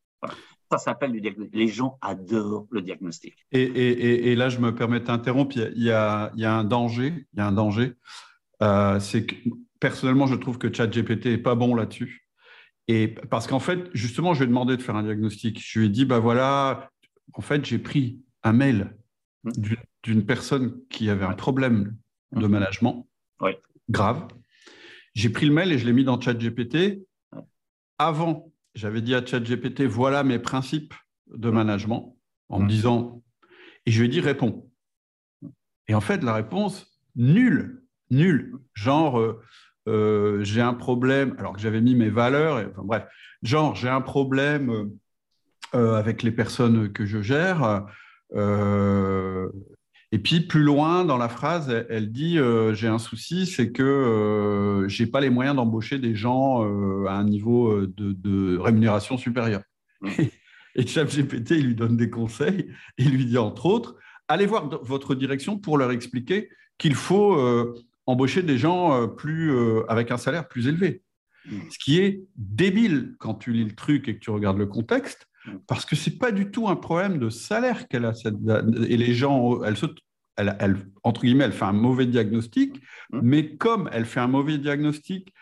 [0.72, 1.54] Ça s'appelle le diagnostic.
[1.54, 3.46] Les gens adorent le diagnostic.
[3.52, 7.52] Et, là, je me permets d'interrompre, il, y a, un danger, il y a un
[7.52, 7.94] danger,
[9.00, 9.36] c'est que
[9.82, 12.24] personnellement, je trouve que ChatGPT est pas bon là-dessus.
[12.88, 15.62] Et parce qu'en fait, justement, je lui ai demandé de faire un diagnostic.
[15.66, 16.90] Je lui ai dit, bah voilà,
[17.34, 18.96] en fait, j'ai pris un mail
[19.46, 19.52] Mm.
[20.04, 21.96] d'une- personne qui avait un problème
[22.34, 22.52] de Mm.
[22.52, 23.08] management
[23.42, 23.52] Oui.
[23.90, 24.28] grave.
[25.16, 27.04] J'ai pris le mail et je l'ai mis dans ChatGPT.
[27.98, 30.94] Avant, j'avais dit à ChatGPT, voilà mes principes
[31.28, 32.18] de management,
[32.50, 32.68] en me Mm.
[32.68, 33.24] disant,
[33.86, 34.70] et je lui ai dit, réponds.
[35.88, 38.58] Et en fait, la réponse, nulle, nulle.
[38.74, 39.42] Genre, euh,
[39.88, 43.04] euh, j'ai un problème, alors que j'avais mis mes valeurs, et, enfin, bref,
[43.42, 44.86] genre, j'ai un problème euh,
[45.76, 47.86] euh, avec les personnes que je gère.
[48.36, 49.50] euh,
[50.12, 52.38] et puis, plus loin dans la phrase, elle, elle dit
[52.74, 56.62] J'ai un souci, c'est que je n'ai pas les moyens d'embaucher des gens
[57.08, 59.62] à un niveau de, de rémunération supérieur.
[60.02, 60.10] Mm.
[60.76, 62.68] Et ChatGPT, il lui donne des conseils.
[62.98, 63.96] Il lui dit, entre autres,
[64.28, 67.36] allez voir votre direction pour leur expliquer qu'il faut
[68.06, 71.02] embaucher des gens euh, plus, euh, avec un salaire plus élevé.
[71.46, 71.58] Mm.
[71.70, 75.28] Ce qui est débile quand tu lis le truc et que tu regardes le contexte,
[75.46, 75.58] Mm.
[75.68, 78.14] parce que c'est pas du tout un problème de salaire qu'elle a.
[78.14, 78.36] Cette,
[78.88, 79.88] et les gens, elle, se,
[80.38, 82.82] elle, elle- entre guillemets, elle fait un mauvais diagnostic,
[83.12, 83.20] Mm.
[83.24, 85.34] mais comme elle fait un mauvais diagnostic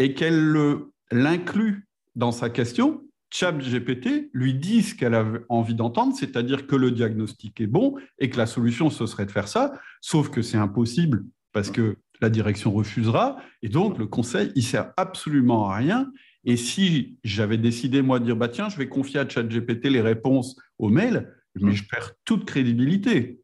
[0.00, 6.14] et qu'elle le- l'inclut dans sa question, ChatGPT lui dit ce qu'elle a envie d'entendre,
[6.16, 9.72] c'est-à-dire que le diagnostic est bon et que la solution, ce serait de faire ça,
[10.00, 14.92] sauf que c'est impossible parce que la direction refusera, et donc le conseil, il sert
[14.96, 16.12] absolument à rien.
[16.44, 20.02] Et si j'avais décidé, moi, de dire, bah, tiens, je vais confier à ChatGPT les
[20.02, 23.40] réponses aux mails, mais je perds toute crédibilité.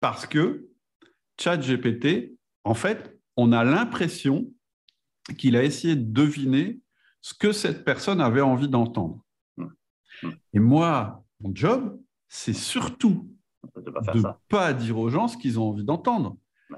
[0.00, 0.68] Parce que
[1.40, 4.50] ChatGPT, en fait, on a l'impression
[5.38, 6.80] qu'il a essayé de deviner
[7.22, 9.24] ce que cette personne avait envie d'entendre.
[10.52, 11.98] Et moi, mon job,
[12.28, 13.30] c'est surtout
[13.76, 16.36] de ne pas dire aux gens ce qu'ils ont envie d'entendre.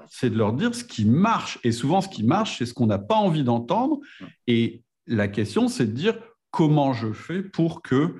[0.09, 1.59] C'est de leur dire ce qui marche.
[1.63, 3.99] Et souvent, ce qui marche, c'est ce qu'on n'a pas envie d'entendre.
[4.47, 6.17] Et la question, c'est de dire
[6.51, 8.15] comment je fais pour que,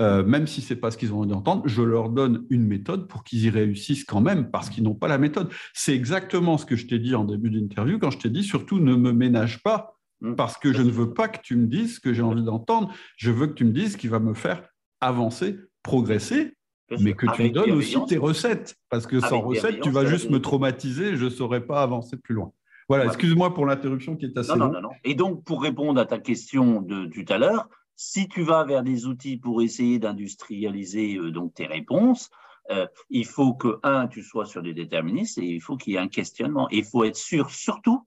[0.00, 2.66] euh, même si ce n'est pas ce qu'ils ont envie d'entendre, je leur donne une
[2.66, 5.50] méthode pour qu'ils y réussissent quand même, parce qu'ils n'ont pas la méthode.
[5.74, 8.78] C'est exactement ce que je t'ai dit en début d'interview, quand je t'ai dit, surtout,
[8.78, 10.36] ne me ménage pas, Mm.
[10.36, 12.94] parce que je ne veux pas que tu me dises ce que j'ai envie d'entendre.
[13.16, 14.62] Je veux que tu me dises ce qui va me faire
[15.00, 16.56] avancer, progresser,
[17.00, 20.26] mais que tu me donnes aussi tes recettes, parce que sans recettes, tu vas juste
[20.26, 22.52] va me traumatiser je ne saurais pas avancer plus loin.
[22.88, 24.72] Voilà, excuse-moi pour l'interruption qui est assez non, longue.
[24.74, 24.90] non, non.
[25.04, 28.82] Et donc, pour répondre à ta question de tout à l'heure, si tu vas vers
[28.82, 32.30] des outils pour essayer d'industrialiser euh, donc tes réponses,
[32.70, 35.96] euh, il faut que, un, tu sois sur des déterministes et il faut qu'il y
[35.96, 36.68] ait un questionnement.
[36.70, 38.06] Et il faut être sûr, surtout,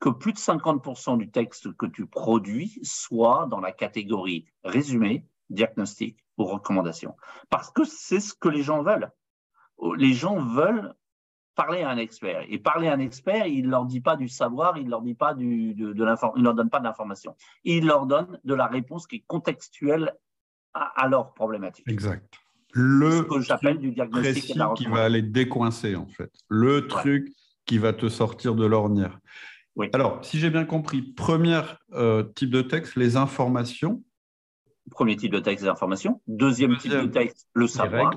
[0.00, 6.21] que plus de 50% du texte que tu produis soit dans la catégorie résumé, diagnostic
[6.38, 7.16] ou recommandation.
[7.50, 9.10] Parce que c'est ce que les gens veulent.
[9.96, 10.94] Les gens veulent
[11.54, 12.44] parler à un expert.
[12.48, 15.02] Et parler à un expert, il ne leur dit pas du savoir, il ne leur
[15.02, 16.06] dit pas du, de, de
[16.36, 17.36] il leur donne pas d'information.
[17.64, 20.14] Il leur donne de la réponse qui est contextuelle
[20.74, 21.86] à, à leur problématique.
[21.88, 22.34] Exact.
[22.74, 26.06] Ce Le que j'appelle du diagnostic et précis de la qui va aller décoincer, en
[26.06, 26.32] fait.
[26.48, 27.30] Le truc
[27.66, 29.18] qui va te sortir de l'ornière.
[29.76, 29.88] Oui.
[29.92, 31.60] Alors, si j'ai bien compris, premier
[31.92, 34.02] euh, type de texte, les informations,
[34.90, 36.20] Premier type de texte, les informations.
[36.26, 38.10] Deuxième type de texte, le les savoir.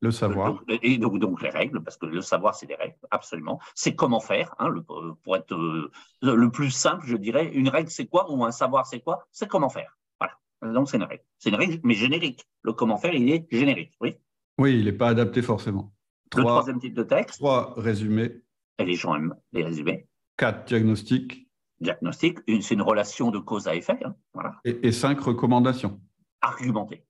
[0.00, 0.52] le savoir.
[0.54, 3.60] Donc, et donc, donc les règles, parce que le savoir, c'est des règles, absolument.
[3.74, 5.90] C'est comment faire, hein, le- pour être euh,
[6.22, 7.50] le plus simple, je dirais.
[7.52, 9.98] Une règle, c'est quoi Ou un savoir, c'est quoi C'est comment faire.
[10.20, 10.74] Voilà.
[10.74, 11.22] Donc, c'est une règle.
[11.38, 12.46] C'est une règle, mais générique.
[12.62, 13.92] Le comment faire, il est générique.
[14.00, 14.16] Oui.
[14.58, 15.92] Oui, il n'est pas adapté forcément.
[16.36, 18.40] Le troisième type de texte, trois résumés,
[18.78, 20.06] et les gens aiment les résumés.
[20.36, 21.48] quatre diagnostics
[21.80, 23.98] Diagnostic, une- c'est une relation de cause à effet.
[24.04, 24.54] hein, voilà.
[24.64, 26.00] et, et cinq recommandations.
[26.42, 27.04] Argumenter.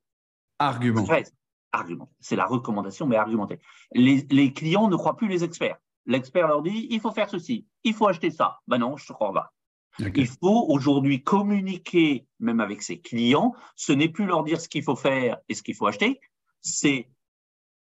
[0.59, 1.05] Arguments.
[1.05, 1.35] Treize.
[1.73, 2.13] Argumenter.
[2.21, 3.59] C'est la recommandation, mais argumenter.
[3.93, 5.79] Les, les clients ne croient plus les experts.
[6.07, 8.61] L'expert leur dit il faut faire ceci, il faut acheter ça.
[8.67, 9.53] Ben non, je te crois pas.
[9.99, 13.55] Il faut aujourd'hui communiquer, même avec ses clients.
[13.77, 16.21] Ce n'est plus leur dire ce qu'il faut faire et ce qu'il faut acheter,
[16.61, 17.11] c'est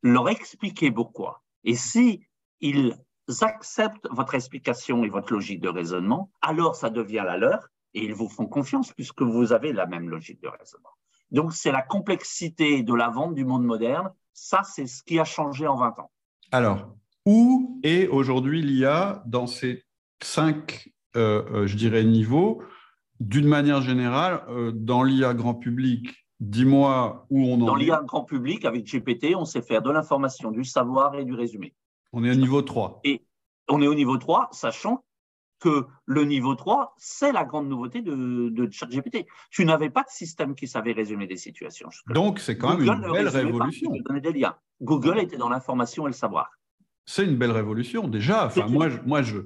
[0.03, 1.43] leur expliquer pourquoi.
[1.63, 2.25] Et si
[2.61, 2.97] ils
[3.41, 8.13] acceptent votre explication et votre logique de raisonnement, alors ça devient la leur et ils
[8.13, 10.96] vous font confiance puisque vous avez la même logique de raisonnement.
[11.31, 14.11] Donc c'est la complexité de la vente du monde moderne.
[14.33, 16.11] Ça, c'est ce qui a changé en 20 ans.
[16.51, 19.83] Alors, où est aujourd'hui l'IA dans ces
[20.21, 22.61] cinq, euh, euh, je dirais, niveaux?
[23.19, 27.85] D'une manière générale, euh, dans l'IA grand public, dis-moi où on en Dans est.
[27.85, 31.73] l'IA grand public, avec GPT, on sait faire de l'information, du savoir et du résumé.
[32.13, 33.01] On est au niveau 3.
[33.69, 35.03] on est au niveau 3, sachant
[35.59, 39.25] que le niveau 3, c'est la grande nouveauté de, de ChatGPT.
[39.49, 41.89] Tu n'avais pas de système qui savait résumer des situations.
[42.09, 43.91] Donc, c'est quand même Google une ne belle pas, révolution.
[44.21, 44.55] des liens.
[44.81, 46.51] Google était dans l'information et le savoir.
[47.05, 48.47] C'est une belle révolution, déjà.
[48.47, 49.39] Enfin, moi, je, moi je,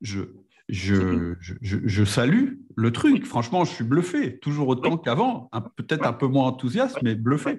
[0.00, 0.20] je,
[0.68, 3.24] je, je, salue le truc.
[3.24, 5.50] Franchement, je suis bluffé, toujours autant qu'avant.
[5.76, 7.58] Peut-être un peu moins enthousiaste, mais bluffé.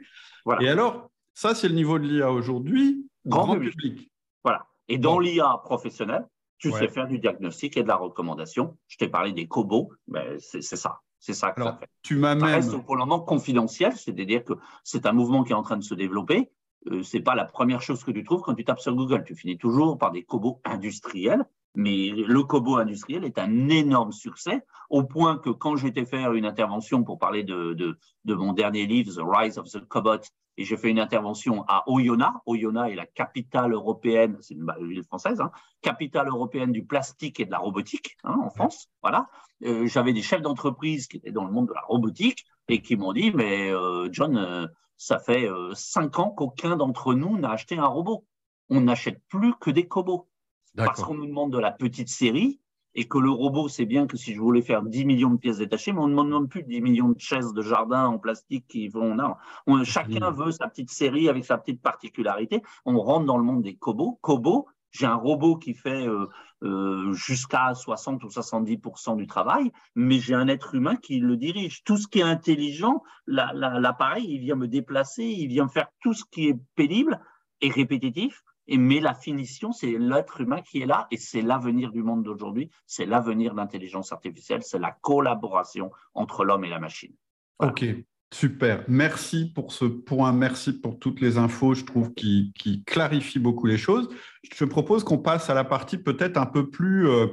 [0.62, 4.12] Et alors, ça, c'est le niveau de l'IA aujourd'hui, grand, public.
[4.44, 4.68] Voilà.
[4.88, 6.28] Et dans l'IA professionnelle,
[6.60, 8.78] tu sais faire du diagnostic et de la recommandation.
[8.88, 11.00] Je t'ai parlé des cobots, mais c'est ça.
[11.20, 11.90] C'est ça que ça fait.
[12.02, 12.44] Tu m'as même...
[12.44, 14.54] reste pour le moment confidentiel, c'est-à-dire que
[14.84, 16.50] c'est un mouvement qui est en train de se développer.
[16.88, 19.24] Euh, c'est pas la première chose que tu trouves quand tu tapes sur Google.
[19.26, 21.44] Tu finis toujours par des cobots industriels
[21.76, 26.46] mais le Kobo industriel est un énorme succès, au point que quand j'étais faire une
[26.46, 30.22] intervention pour parler de, de, mon dernier livre, The Rise of the Cobot,
[30.58, 32.36] et j'ai fait une intervention à Oyonnax.
[32.46, 35.52] Oyonnax est la capitale européenne, c'est une ville française, hein,
[35.82, 38.90] capitale européenne du plastique et de la robotique hein, en France.
[39.02, 39.30] Voilà.
[39.64, 42.98] Euh, j'avais des chefs d'entreprise qui étaient dans le monde de la robotique et qui
[42.98, 44.68] m'ont dit, mais euh, John, euh,
[44.98, 48.26] ça fait cinq ans qu'aucun d'entre nous n'a acheté un robot.
[48.70, 50.28] On n'achète plus que des cobots
[50.76, 52.60] parce qu'on nous demande de la petite série
[52.96, 55.60] et que le robot, c'est bien que si je voulais faire 10 millions de pièces
[55.60, 58.88] détachées, mais on ne demande plus 10 millions de chaises de jardin en plastique qui
[58.88, 59.16] vont.
[59.16, 59.36] Non,
[59.84, 62.62] chacun veut sa petite série avec sa petite particularité.
[62.86, 64.18] On rentre dans le monde des cobots.
[64.22, 66.28] Kobo, j'ai un robot qui fait euh,
[66.64, 71.84] euh, jusqu'à 60 ou 70% du travail, mais j'ai un être humain qui le dirige.
[71.84, 76.24] Tout ce qui est intelligent, l'appareil, il vient me déplacer, il vient faire tout ce
[76.32, 77.22] qui est pénible
[77.62, 78.44] et répétitif
[78.78, 82.70] mais la finition, c'est l'être humain qui est là et c'est l'avenir du monde d'aujourd'hui,
[82.86, 87.14] c'est l'avenir de l'intelligence artificielle, c'est la collaboration entre l'homme et la machine.
[87.60, 87.86] Ok,
[88.32, 88.84] super.
[88.88, 93.66] Merci pour ce point, merci pour toutes les infos, je trouve, qui, qui clarifient beaucoup
[93.66, 94.10] les choses.
[94.44, 97.08] Je te propose qu'on passe à la partie peut-être un peu plus...
[97.08, 97.28] Euh,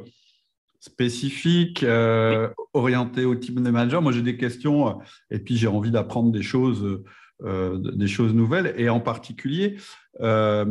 [0.78, 4.02] spécifique, euh, orientée au type de manager.
[4.02, 4.92] Moi, j'ai des questions euh,
[5.30, 7.02] et puis j'ai envie d'apprendre des choses
[7.42, 8.74] des choses nouvelles.
[8.76, 9.76] Et en particulier,
[10.20, 10.64] euh,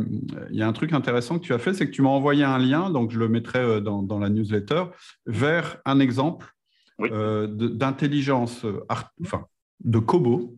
[0.50, 2.44] il y a un truc intéressant que tu as fait, c'est que tu m'as envoyé
[2.44, 4.84] un lien, donc je le mettrai euh, dans, la newsletter,
[5.26, 6.52] vers un exemple
[6.98, 9.44] d'intelligence, enfin,
[9.84, 10.56] de Kobo.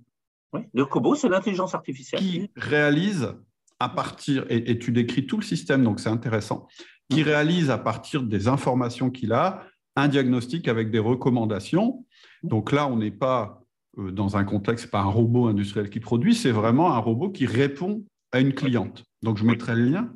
[0.52, 2.20] Oui, de Kobo, c'est l'intelligence artificielle.
[2.20, 3.34] Qui réalise
[3.80, 6.68] à partir, et, tu décris tout le système, donc c'est intéressant,
[7.10, 9.64] qui réalise à partir des informations qu'il a
[9.96, 12.04] un diagnostic avec des recommandations.
[12.44, 13.57] Donc là, on n'est pas euh,
[13.98, 18.04] dans un contexte, pas un robot industriel qui produit, c'est vraiment un robot qui répond
[18.32, 19.04] à une cliente.
[19.22, 20.12] Donc, je mettrai le lien.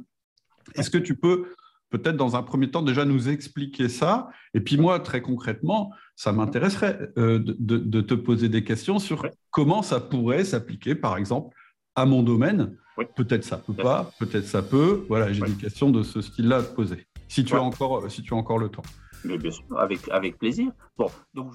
[0.75, 1.47] Est-ce que tu peux
[1.91, 4.31] peut-être dans un premier temps déjà nous expliquer ça?
[4.55, 9.83] Et puis moi, très concrètement, ça m'intéresserait euh, de, te poser des questions sur comment
[9.83, 11.57] ça pourrait s'appliquer, par exemple,
[11.95, 12.77] à mon domaine.
[13.17, 15.05] Peut-être ça peut pas, peut-être ça peut.
[15.09, 17.07] Voilà, j'ai des questions de ce style-là à te poser.
[17.27, 18.83] Si tu, as encore, si tu as encore le temps.
[19.25, 20.71] Mais bien sûr, avec, avec plaisir.
[20.97, 21.55] Bon, donc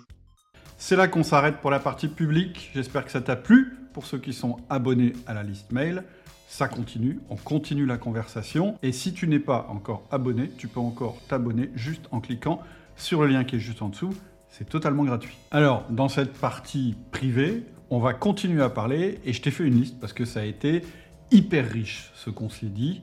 [0.77, 2.71] c'est là qu'on s'arrête pour la partie publique.
[2.73, 3.77] J'espère que ça t'a plu.
[3.93, 6.03] Pour ceux qui sont abonnés à la liste mail,
[6.47, 8.77] ça continue, on continue la conversation.
[8.83, 12.61] Et si tu n'es pas encore abonné, tu peux encore t'abonner juste en cliquant
[12.95, 14.13] sur le lien qui est juste en dessous.
[14.49, 15.35] C'est totalement gratuit.
[15.49, 19.79] Alors, dans cette partie privée, on va continuer à parler et je t'ai fait une
[19.79, 20.83] liste parce que ça a été
[21.31, 23.01] hyper riche ce qu'on s'est dit.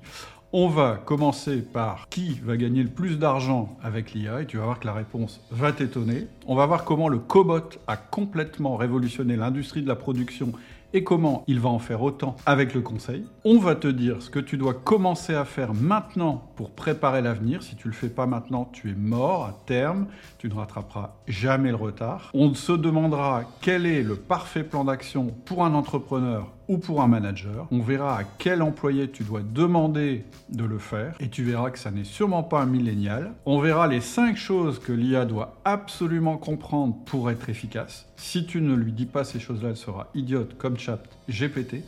[0.56, 4.66] On va commencer par qui va gagner le plus d'argent avec l'IA et tu vas
[4.66, 6.28] voir que la réponse va t'étonner.
[6.46, 10.52] On va voir comment le cobot a complètement révolutionné l'industrie de la production
[10.92, 13.26] et comment il va en faire autant avec le conseil.
[13.44, 17.64] On va te dire ce que tu dois commencer à faire maintenant pour préparer l'avenir.
[17.64, 20.06] Si tu le fais pas maintenant, tu es mort à terme.
[20.38, 22.30] Tu ne rattraperas jamais le retard.
[22.32, 27.08] On se demandera quel est le parfait plan d'action pour un entrepreneur ou pour un
[27.08, 27.66] manager.
[27.70, 31.78] On verra à quel employé tu dois demander de le faire et tu verras que
[31.78, 33.32] ça n'est sûrement pas un millénial.
[33.46, 38.06] On verra les cinq choses que l'IA doit absolument comprendre pour être efficace.
[38.16, 41.82] Si tu ne lui dis pas ces choses-là, elle sera idiote comme chat GPT.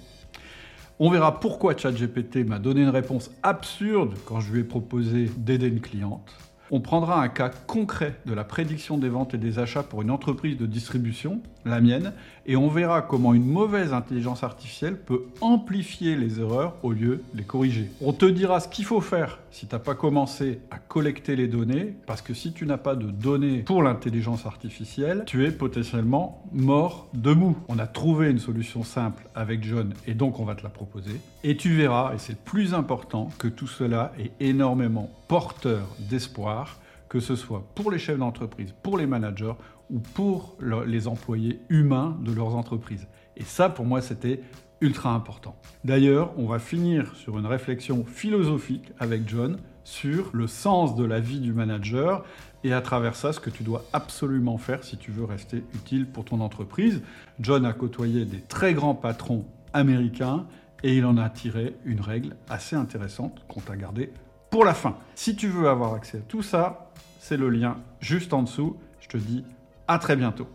[0.99, 5.67] On verra pourquoi ChatGPT m'a donné une réponse absurde quand je lui ai proposé d'aider
[5.67, 6.33] une cliente.
[6.73, 10.11] On prendra un cas concret de la prédiction des ventes et des achats pour une
[10.11, 12.13] entreprise de distribution, la mienne,
[12.45, 17.39] et on verra comment une mauvaise intelligence artificielle peut amplifier les erreurs au lieu de
[17.39, 17.91] les corriger.
[18.01, 21.49] On te dira ce qu'il faut faire si tu n'as pas commencé à collecter les
[21.49, 26.45] données, parce que si tu n'as pas de données pour l'intelligence artificielle, tu es potentiellement
[26.53, 27.57] mort de mou.
[27.69, 31.23] On a trouvé une solution simple avec John et donc on va te la proposer.
[31.43, 36.79] Et tu verras, et c'est le plus important, que tout cela est énormément porteur d'espoir,
[37.09, 39.55] que ce soit pour les chefs d'entreprise, pour les managers
[39.89, 43.07] ou pour les employés humains de leurs entreprises.
[43.39, 44.43] Et ça, pour moi, c'était
[44.81, 45.57] ultra important.
[45.85, 51.21] D'ailleurs, on va finir sur une réflexion philosophique avec John sur le sens de la
[51.21, 52.25] vie du manager
[52.65, 56.07] et à travers ça, ce que tu dois absolument faire si tu veux rester utile
[56.07, 57.03] pour ton entreprise.
[57.39, 60.47] John a côtoyé des très grands patrons américains
[60.83, 64.13] et il en a tiré une règle assez intéressante qu'on t'a gardée
[64.51, 64.97] pour la fin.
[65.15, 68.77] Si tu veux avoir accès à tout ça, c'est le lien juste en dessous.
[69.01, 69.45] Je te dis
[69.89, 70.49] à très bientôt.